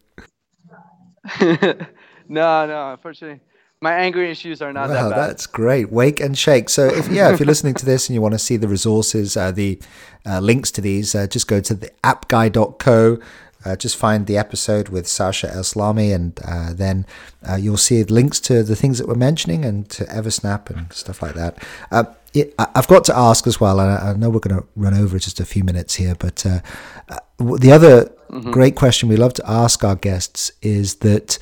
no, 1.40 2.66
no, 2.66 2.92
unfortunately. 2.92 3.40
my 3.80 3.92
anger 3.94 4.24
issues 4.24 4.62
are 4.62 4.72
not 4.72 4.88
Well, 4.88 5.10
that 5.10 5.16
bad. 5.16 5.28
that's 5.28 5.46
great. 5.46 5.90
Wake 5.92 6.20
and 6.20 6.38
shake. 6.38 6.68
So, 6.70 6.86
if 6.86 7.08
yeah, 7.08 7.32
if 7.32 7.40
you're 7.40 7.46
listening 7.46 7.74
to 7.74 7.84
this 7.86 8.08
and 8.08 8.14
you 8.14 8.22
want 8.22 8.34
to 8.34 8.38
see 8.38 8.56
the 8.56 8.68
resources, 8.68 9.36
uh, 9.36 9.50
the 9.50 9.80
uh, 10.24 10.40
links 10.40 10.70
to 10.72 10.80
these, 10.80 11.14
uh, 11.14 11.26
just 11.26 11.48
go 11.48 11.60
to 11.60 11.74
the 11.74 11.90
appguy.co. 12.04 13.18
Uh, 13.64 13.74
just 13.74 13.96
find 13.96 14.26
the 14.26 14.38
episode 14.38 14.88
with 14.88 15.06
Sasha 15.08 15.48
Eslami, 15.48 16.14
and 16.14 16.38
uh, 16.44 16.72
then 16.72 17.04
uh, 17.48 17.56
you'll 17.56 17.76
see 17.76 18.02
links 18.04 18.38
to 18.40 18.62
the 18.62 18.76
things 18.76 18.98
that 18.98 19.08
we're 19.08 19.14
mentioning 19.16 19.64
and 19.64 19.88
to 19.90 20.04
Eversnap 20.04 20.70
and 20.70 20.92
stuff 20.92 21.20
like 21.22 21.34
that. 21.34 21.60
Uh, 21.90 22.04
it, 22.32 22.54
I- 22.58 22.68
I've 22.76 22.86
got 22.86 23.04
to 23.06 23.16
ask 23.16 23.46
as 23.48 23.60
well, 23.60 23.80
and 23.80 23.90
I, 23.90 24.10
I 24.10 24.12
know 24.14 24.30
we're 24.30 24.38
going 24.38 24.60
to 24.60 24.66
run 24.76 24.94
over 24.94 25.18
just 25.18 25.40
a 25.40 25.44
few 25.44 25.64
minutes 25.64 25.94
here, 25.96 26.14
but 26.14 26.46
uh, 26.46 26.60
uh, 27.08 27.18
the 27.56 27.72
other 27.72 28.12
great 28.52 28.76
question 28.76 29.08
we 29.08 29.16
love 29.16 29.32
to 29.34 29.50
ask 29.50 29.82
our 29.82 29.96
guests 29.96 30.52
is 30.62 30.96
that 30.96 31.38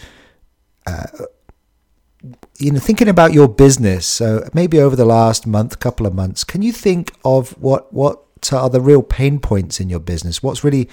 you 2.58 2.70
know 2.70 2.78
thinking 2.78 3.08
about 3.08 3.32
your 3.32 3.48
business 3.48 4.06
so 4.06 4.48
maybe 4.54 4.78
over 4.80 4.96
the 4.96 5.04
last 5.04 5.46
month 5.46 5.78
couple 5.80 6.06
of 6.06 6.14
months 6.14 6.44
can 6.44 6.62
you 6.62 6.72
think 6.72 7.12
of 7.24 7.50
what 7.60 7.92
what 7.92 8.22
are 8.52 8.70
the 8.70 8.80
real 8.80 9.02
pain 9.02 9.40
points 9.40 9.80
in 9.80 9.90
your 9.90 9.98
business? 9.98 10.40
What's 10.42 10.62
really 10.62 10.88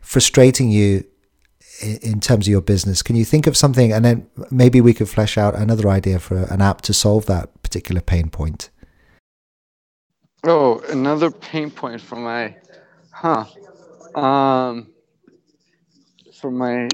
frustrating 0.00 0.70
you 0.70 1.04
in 1.80 2.20
terms 2.20 2.48
of 2.48 2.50
your 2.50 2.60
business 2.60 3.02
can 3.02 3.14
you 3.14 3.24
think 3.24 3.46
of 3.46 3.56
something 3.56 3.92
and 3.92 4.04
then 4.04 4.26
maybe 4.50 4.80
we 4.80 4.92
could 4.92 5.08
flesh 5.08 5.38
out 5.38 5.54
another 5.54 5.88
idea 5.88 6.18
for 6.18 6.38
an 6.50 6.60
app 6.60 6.80
to 6.80 6.92
solve 6.92 7.26
that 7.26 7.62
particular 7.62 8.00
pain 8.00 8.28
point 8.28 8.70
Oh, 10.44 10.78
another 10.88 11.30
pain 11.30 11.70
point 11.70 12.00
for 12.00 12.16
my, 12.16 12.54
huh? 13.10 13.44
Um, 14.14 14.88
for 16.40 16.50
my, 16.50 16.88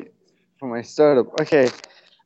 for 0.59 0.69
my 0.69 0.81
startup. 0.81 1.29
Okay, 1.41 1.69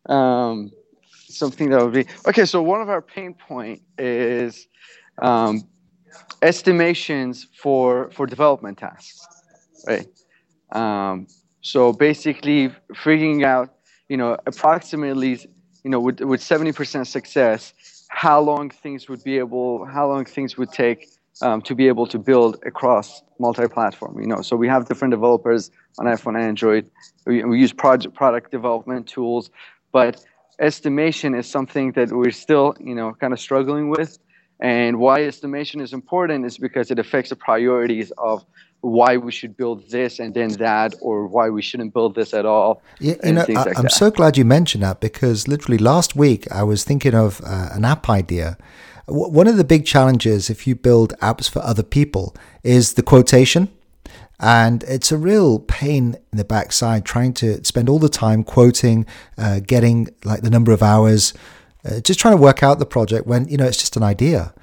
um, 0.07 0.71
something 1.11 1.71
that 1.71 1.83
would 1.83 1.93
be 1.93 2.07
okay. 2.27 2.45
So 2.45 2.63
one 2.63 2.81
of 2.81 2.89
our 2.89 3.03
pain 3.03 3.35
point 3.35 3.83
is 3.99 4.69
um, 5.21 5.69
estimations 6.41 7.49
for 7.61 8.11
for 8.13 8.27
development 8.27 8.79
tasks, 8.79 9.27
right? 9.89 10.07
Um, 10.73 11.27
so 11.61 11.93
basically, 11.93 12.71
figuring 12.95 13.45
out, 13.45 13.75
you 14.09 14.17
know, 14.17 14.37
approximately, 14.47 15.39
you 15.85 15.91
know, 15.91 16.01
with 16.01 16.21
with 16.21 16.43
seventy 16.43 16.73
percent 16.73 17.07
success, 17.07 17.73
how 18.09 18.41
long 18.41 18.71
things 18.71 19.09
would 19.09 19.23
be 19.25 19.39
able, 19.39 19.85
how 19.85 20.09
long 20.09 20.25
things 20.25 20.57
would 20.57 20.73
take 20.73 21.09
um, 21.43 21.63
to 21.63 21.75
be 21.75 21.89
able 21.89 22.07
to 22.07 22.19
build 22.19 22.63
across 22.67 23.23
multi-platform. 23.39 24.21
You 24.21 24.27
know, 24.27 24.43
so 24.43 24.57
we 24.57 24.69
have 24.69 24.89
different 24.89 25.13
developers 25.13 25.71
on 25.99 26.07
iPhone 26.07 26.35
and 26.37 26.45
Android. 26.45 26.91
We, 27.27 27.45
we 27.45 27.59
use 27.59 27.73
project 27.73 28.15
product 28.15 28.51
development 28.51 29.07
tools, 29.07 29.51
but 29.93 30.25
estimation 30.59 31.35
is 31.35 31.47
something 31.49 31.93
that 31.93 32.11
we're 32.11 32.31
still, 32.31 32.75
you 32.81 32.95
know, 32.95 33.15
kind 33.15 33.33
of 33.33 33.41
struggling 33.41 33.89
with. 33.91 34.19
And 34.61 34.99
why 34.99 35.23
estimation 35.23 35.81
is 35.81 35.93
important 35.93 36.45
is 36.45 36.59
because 36.59 36.91
it 36.91 36.99
affects 36.99 37.31
the 37.31 37.37
priorities 37.37 38.11
of 38.19 38.45
why 38.81 39.17
we 39.17 39.33
should 39.33 39.57
build 39.57 39.89
this 39.91 40.21
and 40.21 40.35
then 40.35 40.51
that, 40.55 40.95
or 41.01 41.27
why 41.27 41.49
we 41.51 41.63
shouldn't 41.63 41.93
build 41.93 42.15
this 42.15 42.33
at 42.33 42.47
all. 42.47 42.83
Yeah, 43.01 43.15
you 43.25 43.33
know, 43.33 43.45
I, 43.49 43.53
like 43.53 43.77
that. 43.77 43.93
so 43.93 44.11
glad 44.11 44.37
you 44.37 44.45
mentioned 44.45 44.85
that 44.85 45.01
because 45.01 45.49
literally 45.49 45.79
last 45.79 46.15
week 46.15 46.51
I 46.53 46.63
was 46.63 46.85
thinking 46.85 47.15
of 47.15 47.41
uh, 47.45 47.71
an 47.73 47.85
app 47.85 48.09
idea. 48.09 48.57
W- 49.07 49.31
one 49.31 49.49
of 49.49 49.57
the 49.57 49.65
big 49.65 49.85
challenges 49.85 50.49
if 50.49 50.67
you 50.67 50.77
build 50.77 51.15
apps 51.21 51.51
for 51.51 51.61
other 51.61 51.83
people 51.83 52.37
is 52.63 52.95
the 52.95 53.03
quotation. 53.03 53.69
And 54.41 54.85
it's 54.85 55.11
a 55.11 55.19
real 55.19 55.59
pain 55.59 56.17
in 56.31 56.39
the 56.39 56.45
backside 56.45 57.05
trying 57.05 57.33
to 57.35 57.65
spend 57.65 57.89
all 57.89 57.99
the 57.99 58.09
time 58.09 58.45
quoting, 58.45 59.05
uh, 59.37 59.59
getting 59.59 60.09
like 60.25 60.43
the 60.43 60.51
number 60.51 60.71
of 60.71 60.81
hours, 60.81 61.35
uh, 61.85 61.99
just 61.99 62.21
trying 62.21 62.37
to 62.37 62.41
work 62.41 62.63
out 62.63 62.79
the 62.79 62.87
project 62.87 63.27
when, 63.27 63.49
you 63.49 63.57
know, 63.57 63.67
it's 63.67 63.79
just 63.79 63.97
an 63.97 64.05
idea. 64.05 64.55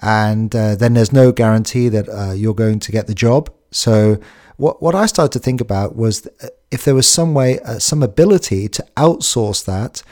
And 0.00 0.54
uh, 0.54 0.74
then 0.74 0.92
there's 0.92 1.12
no 1.12 1.32
guarantee 1.32 1.88
that 1.88 2.08
uh, 2.10 2.32
you're 2.32 2.54
going 2.54 2.78
to 2.80 2.92
get 2.92 3.06
the 3.06 3.14
job. 3.14 3.50
So, 3.72 4.18
what, 4.56 4.82
what 4.82 4.94
I 4.94 5.06
started 5.06 5.32
to 5.32 5.38
think 5.38 5.60
about 5.60 5.96
was 5.96 6.28
if 6.70 6.84
there 6.84 6.94
was 6.94 7.08
some 7.08 7.34
way, 7.34 7.58
uh, 7.60 7.78
some 7.78 8.02
ability 8.02 8.68
to 8.68 8.86
outsource 8.96 9.64
that 9.64 10.02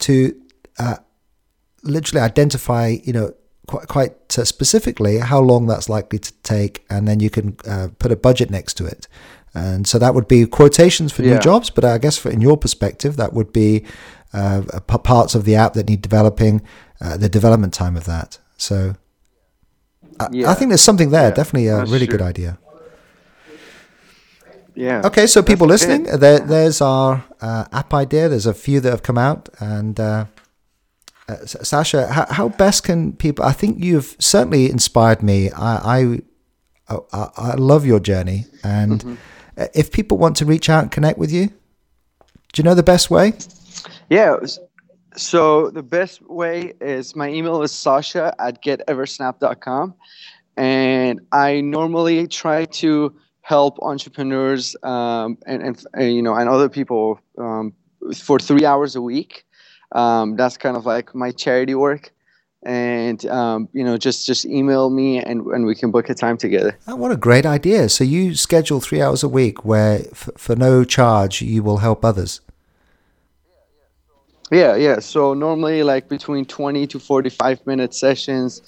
to 0.00 0.34
uh, 0.78 0.96
literally 1.82 2.22
identify, 2.22 2.96
you 3.04 3.12
know, 3.12 3.34
quite, 3.66 3.88
quite 3.88 4.38
uh, 4.38 4.44
specifically 4.44 5.18
how 5.18 5.40
long 5.40 5.66
that's 5.66 5.88
likely 5.88 6.18
to 6.18 6.32
take, 6.42 6.84
and 6.88 7.06
then 7.06 7.20
you 7.20 7.30
can 7.30 7.56
uh, 7.66 7.88
put 7.98 8.10
a 8.10 8.16
budget 8.16 8.50
next 8.50 8.74
to 8.74 8.86
it. 8.86 9.06
And 9.52 9.86
so 9.86 9.98
that 9.98 10.14
would 10.14 10.28
be 10.28 10.46
quotations 10.46 11.12
for 11.12 11.22
new 11.22 11.38
jobs, 11.40 11.70
but 11.70 11.84
I 11.84 11.98
guess 11.98 12.16
for, 12.16 12.30
in 12.30 12.40
your 12.40 12.56
perspective, 12.56 13.16
that 13.16 13.32
would 13.32 13.52
be 13.52 13.84
uh, 14.32 14.62
parts 14.86 15.34
of 15.34 15.44
the 15.44 15.56
app 15.56 15.72
that 15.72 15.88
need 15.88 16.02
developing, 16.02 16.62
uh, 17.00 17.16
the 17.16 17.28
development 17.28 17.74
time 17.74 17.96
of 17.96 18.04
that. 18.04 18.38
So 18.56 18.94
I, 20.20 20.26
I 20.46 20.54
think 20.54 20.70
there's 20.70 20.82
something 20.82 21.10
there. 21.10 21.30
Yeah, 21.30 21.34
Definitely 21.34 21.68
a 21.68 21.76
that's 21.78 21.90
really 21.90 22.06
good 22.06 22.18
true. 22.20 22.28
idea. 22.28 22.58
Yeah. 24.80 25.02
Okay, 25.04 25.26
so 25.26 25.42
people 25.42 25.66
listening, 25.66 26.04
there, 26.04 26.38
there's 26.40 26.80
our 26.80 27.22
uh, 27.42 27.64
app 27.70 27.92
idea. 27.92 28.28
There's 28.30 28.46
a 28.46 28.54
few 28.54 28.80
that 28.80 28.90
have 28.90 29.02
come 29.02 29.18
out, 29.18 29.48
and 29.60 30.00
uh, 30.00 30.24
uh, 31.28 31.36
Sasha, 31.44 32.06
how, 32.06 32.26
how 32.30 32.48
best 32.48 32.84
can 32.84 33.12
people? 33.12 33.44
I 33.44 33.52
think 33.52 33.84
you've 33.84 34.16
certainly 34.18 34.70
inspired 34.70 35.22
me. 35.22 35.50
I 35.50 36.00
I, 36.00 36.96
I, 37.12 37.28
I 37.36 37.54
love 37.56 37.84
your 37.84 38.00
journey, 38.00 38.46
and 38.64 39.00
Mm-hmm. 39.00 39.14
uh 39.58 39.66
if 39.74 39.90
people 39.92 40.16
want 40.16 40.36
to 40.38 40.44
reach 40.46 40.70
out 40.70 40.82
and 40.84 40.90
connect 40.90 41.18
with 41.18 41.30
you, 41.30 41.46
do 42.52 42.54
you 42.56 42.64
know 42.64 42.74
the 42.74 42.82
best 42.94 43.10
way? 43.10 43.34
Yeah. 44.08 44.36
So 45.16 45.70
the 45.70 45.82
best 45.82 46.22
way 46.22 46.72
is 46.80 47.14
my 47.16 47.28
email 47.28 47.62
is 47.62 47.72
sasha 47.72 48.34
at 48.38 48.62
geteversnap.com. 48.64 49.94
And 50.56 51.20
I 51.32 51.60
normally 51.60 52.26
try 52.28 52.64
to 52.82 53.12
help 53.42 53.78
entrepreneurs 53.82 54.76
um, 54.82 55.38
and, 55.46 55.62
and, 55.62 55.84
and, 55.94 56.14
you 56.14 56.22
know, 56.22 56.34
and 56.34 56.48
other 56.48 56.68
people 56.68 57.20
um, 57.38 57.72
for 58.16 58.38
three 58.38 58.64
hours 58.64 58.96
a 58.96 59.02
week. 59.02 59.44
Um, 59.92 60.36
that's 60.36 60.56
kind 60.56 60.76
of 60.76 60.86
like 60.86 61.14
my 61.14 61.30
charity 61.30 61.74
work. 61.74 62.12
And, 62.62 63.24
um, 63.26 63.68
you 63.72 63.82
know, 63.82 63.96
just, 63.96 64.26
just 64.26 64.44
email 64.44 64.90
me 64.90 65.18
and, 65.18 65.46
and 65.46 65.64
we 65.64 65.74
can 65.74 65.90
book 65.90 66.10
a 66.10 66.14
time 66.14 66.36
together. 66.36 66.78
Oh, 66.86 66.94
what 66.94 67.10
a 67.10 67.16
great 67.16 67.46
idea! 67.46 67.88
So 67.88 68.04
you 68.04 68.34
schedule 68.34 68.80
three 68.80 69.00
hours 69.00 69.22
a 69.22 69.28
week, 69.28 69.64
where 69.64 70.00
f- 70.12 70.28
for 70.36 70.54
no 70.54 70.84
charge 70.84 71.40
you 71.40 71.62
will 71.62 71.78
help 71.78 72.04
others. 72.04 72.42
Yeah, 74.50 74.74
yeah. 74.76 74.98
So 74.98 75.32
normally 75.32 75.82
like 75.82 76.08
between 76.08 76.44
20 76.44 76.86
to 76.88 76.98
45 76.98 77.66
minute 77.66 77.94
sessions. 77.94 78.62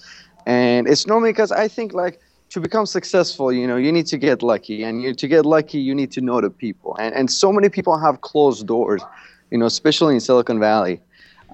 And 0.46 0.88
it's 0.88 1.06
normally 1.06 1.30
because 1.30 1.52
I 1.52 1.68
think 1.68 1.92
like 1.92 2.20
to 2.52 2.60
become 2.60 2.84
successful, 2.84 3.50
you 3.50 3.66
know, 3.66 3.76
you 3.76 3.90
need 3.90 4.06
to 4.06 4.18
get 4.18 4.42
lucky. 4.42 4.82
And 4.82 5.02
you, 5.02 5.14
to 5.14 5.26
get 5.26 5.46
lucky, 5.46 5.78
you 5.78 5.94
need 5.94 6.12
to 6.12 6.20
know 6.20 6.40
the 6.42 6.50
people. 6.50 6.94
And, 7.00 7.14
and 7.14 7.30
so 7.30 7.50
many 7.50 7.70
people 7.70 7.96
have 7.98 8.20
closed 8.20 8.66
doors, 8.66 9.02
you 9.50 9.56
know, 9.56 9.64
especially 9.64 10.14
in 10.14 10.20
Silicon 10.20 10.60
Valley, 10.60 11.00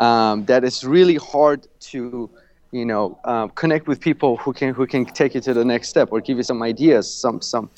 um, 0.01 0.45
that 0.47 0.65
it's 0.65 0.83
really 0.83 1.15
hard 1.15 1.69
to, 1.93 2.29
you 2.73 2.85
know, 2.85 3.17
um, 3.25 3.51
connect 3.51 3.87
with 3.87 4.01
people 4.01 4.39
who 4.39 4.53
can 4.53 4.75
who 4.75 4.87
can 4.87 5.05
take 5.05 5.35
you 5.37 5.41
to 5.41 5.55
the 5.55 5.65
next 5.65 5.89
step 5.89 6.09
or 6.11 6.21
give 6.21 6.37
you 6.37 6.43
some 6.43 6.63
ideas, 6.63 7.13
some 7.13 7.41
some 7.41 7.71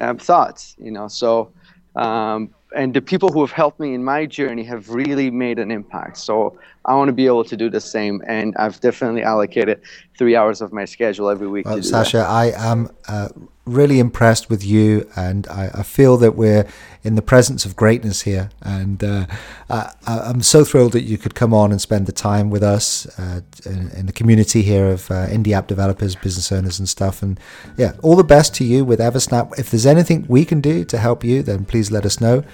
um, 0.00 0.18
thoughts, 0.18 0.74
you 0.78 0.90
know. 0.90 1.06
So 1.06 1.52
um, 1.94 2.50
and 2.74 2.92
the 2.92 3.00
people 3.00 3.28
who 3.28 3.40
have 3.40 3.52
helped 3.52 3.78
me 3.78 3.94
in 3.94 4.02
my 4.02 4.26
journey 4.26 4.64
have 4.64 4.90
really 4.90 5.30
made 5.30 5.58
an 5.58 5.70
impact. 5.70 6.18
So 6.18 6.58
I 6.86 6.94
want 6.94 7.08
to 7.08 7.12
be 7.12 7.26
able 7.26 7.44
to 7.44 7.56
do 7.56 7.68
the 7.68 7.80
same, 7.80 8.22
and 8.26 8.54
I've 8.56 8.80
definitely 8.80 9.22
allocated 9.22 9.80
three 10.16 10.36
hours 10.36 10.60
of 10.62 10.72
my 10.72 10.84
schedule 10.84 11.28
every 11.28 11.48
week 11.48 11.66
Well, 11.66 11.82
Sasha, 11.82 12.18
I 12.20 12.52
am 12.56 12.88
uh, 13.08 13.28
really 13.66 13.98
impressed 13.98 14.48
with 14.48 14.64
you, 14.64 15.08
and 15.16 15.48
I, 15.48 15.70
I 15.74 15.82
feel 15.82 16.16
that 16.18 16.36
we're 16.36 16.64
in 17.02 17.16
the 17.16 17.22
presence 17.22 17.64
of 17.64 17.74
greatness 17.76 18.22
here. 18.22 18.50
And 18.62 19.02
uh, 19.02 19.26
I, 19.68 19.92
I- 20.06 20.20
I'm 20.20 20.42
so 20.42 20.64
thrilled 20.64 20.92
that 20.92 21.02
you 21.02 21.18
could 21.18 21.34
come 21.34 21.52
on 21.52 21.72
and 21.72 21.80
spend 21.80 22.06
the 22.06 22.12
time 22.12 22.50
with 22.50 22.62
us 22.62 23.06
uh, 23.18 23.40
in, 23.64 23.90
in 23.90 24.06
the 24.06 24.12
community 24.12 24.62
here 24.62 24.86
of 24.86 25.10
uh, 25.10 25.26
indie 25.26 25.52
app 25.52 25.66
developers, 25.66 26.14
business 26.14 26.52
owners, 26.52 26.78
and 26.78 26.88
stuff. 26.88 27.20
And 27.22 27.38
yeah, 27.76 27.92
all 28.02 28.14
the 28.16 28.24
best 28.24 28.54
to 28.56 28.64
you 28.64 28.84
with 28.84 29.00
Eversnap. 29.00 29.58
If 29.58 29.70
there's 29.70 29.86
anything 29.86 30.24
we 30.28 30.44
can 30.44 30.60
do 30.60 30.84
to 30.84 30.98
help 30.98 31.24
you, 31.24 31.42
then 31.42 31.64
please 31.64 31.90
let 31.90 32.06
us 32.06 32.20
know. 32.20 32.44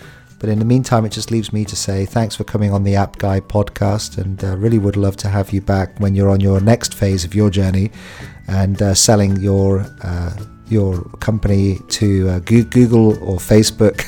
But 0.42 0.50
in 0.50 0.58
the 0.58 0.64
meantime, 0.64 1.04
it 1.04 1.12
just 1.12 1.30
leaves 1.30 1.52
me 1.52 1.64
to 1.64 1.76
say 1.76 2.04
thanks 2.04 2.34
for 2.34 2.42
coming 2.42 2.72
on 2.72 2.82
the 2.82 2.96
App 2.96 3.16
Guy 3.18 3.38
podcast, 3.38 4.18
and 4.18 4.42
uh, 4.42 4.56
really 4.56 4.76
would 4.76 4.96
love 4.96 5.16
to 5.18 5.28
have 5.28 5.52
you 5.52 5.60
back 5.60 6.00
when 6.00 6.16
you're 6.16 6.28
on 6.28 6.40
your 6.40 6.60
next 6.60 6.94
phase 6.94 7.24
of 7.24 7.32
your 7.32 7.48
journey 7.48 7.92
and 8.48 8.82
uh, 8.82 8.92
selling 8.92 9.36
your 9.36 9.86
uh, 10.02 10.36
your 10.66 11.04
company 11.20 11.78
to 11.90 12.28
uh, 12.28 12.38
Google 12.40 13.12
or 13.22 13.38
Facebook. 13.38 14.02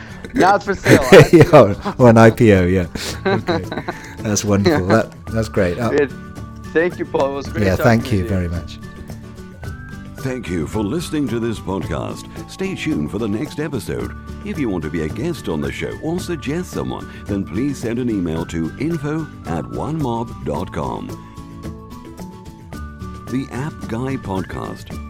Not 0.34 0.62
for 0.62 0.74
sale. 0.74 1.02
yeah, 1.32 1.44
or, 1.52 1.70
or 1.98 2.08
an 2.08 2.16
IPO. 2.16 2.72
Yeah, 2.72 2.86
okay. 3.26 4.22
that's 4.22 4.42
wonderful. 4.42 4.86
That 4.86 5.12
that's 5.26 5.50
great. 5.50 5.78
Uh, 5.78 6.06
Thank 6.72 6.98
you, 6.98 7.04
Paul. 7.04 7.32
It 7.32 7.34
was 7.34 7.48
great. 7.48 7.66
yeah, 7.66 7.76
thank 7.76 8.04
with 8.04 8.12
you 8.12 8.28
very 8.28 8.48
much. 8.48 8.78
Thank 10.22 10.50
you 10.50 10.66
for 10.66 10.82
listening 10.82 11.26
to 11.28 11.40
this 11.40 11.58
podcast. 11.58 12.28
Stay 12.50 12.74
tuned 12.74 13.10
for 13.10 13.16
the 13.16 13.26
next 13.26 13.58
episode. 13.58 14.14
If 14.46 14.58
you 14.58 14.68
want 14.68 14.84
to 14.84 14.90
be 14.90 15.02
a 15.02 15.08
guest 15.08 15.48
on 15.48 15.62
the 15.62 15.72
show 15.72 15.98
or 16.02 16.20
suggest 16.20 16.72
someone, 16.72 17.10
then 17.24 17.42
please 17.42 17.78
send 17.78 17.98
an 17.98 18.10
email 18.10 18.44
to 18.46 18.70
info 18.78 19.22
at 19.46 19.64
onemob.com. 19.64 21.06
The 23.30 23.48
App 23.50 23.72
Guy 23.88 24.16
Podcast 24.16 25.09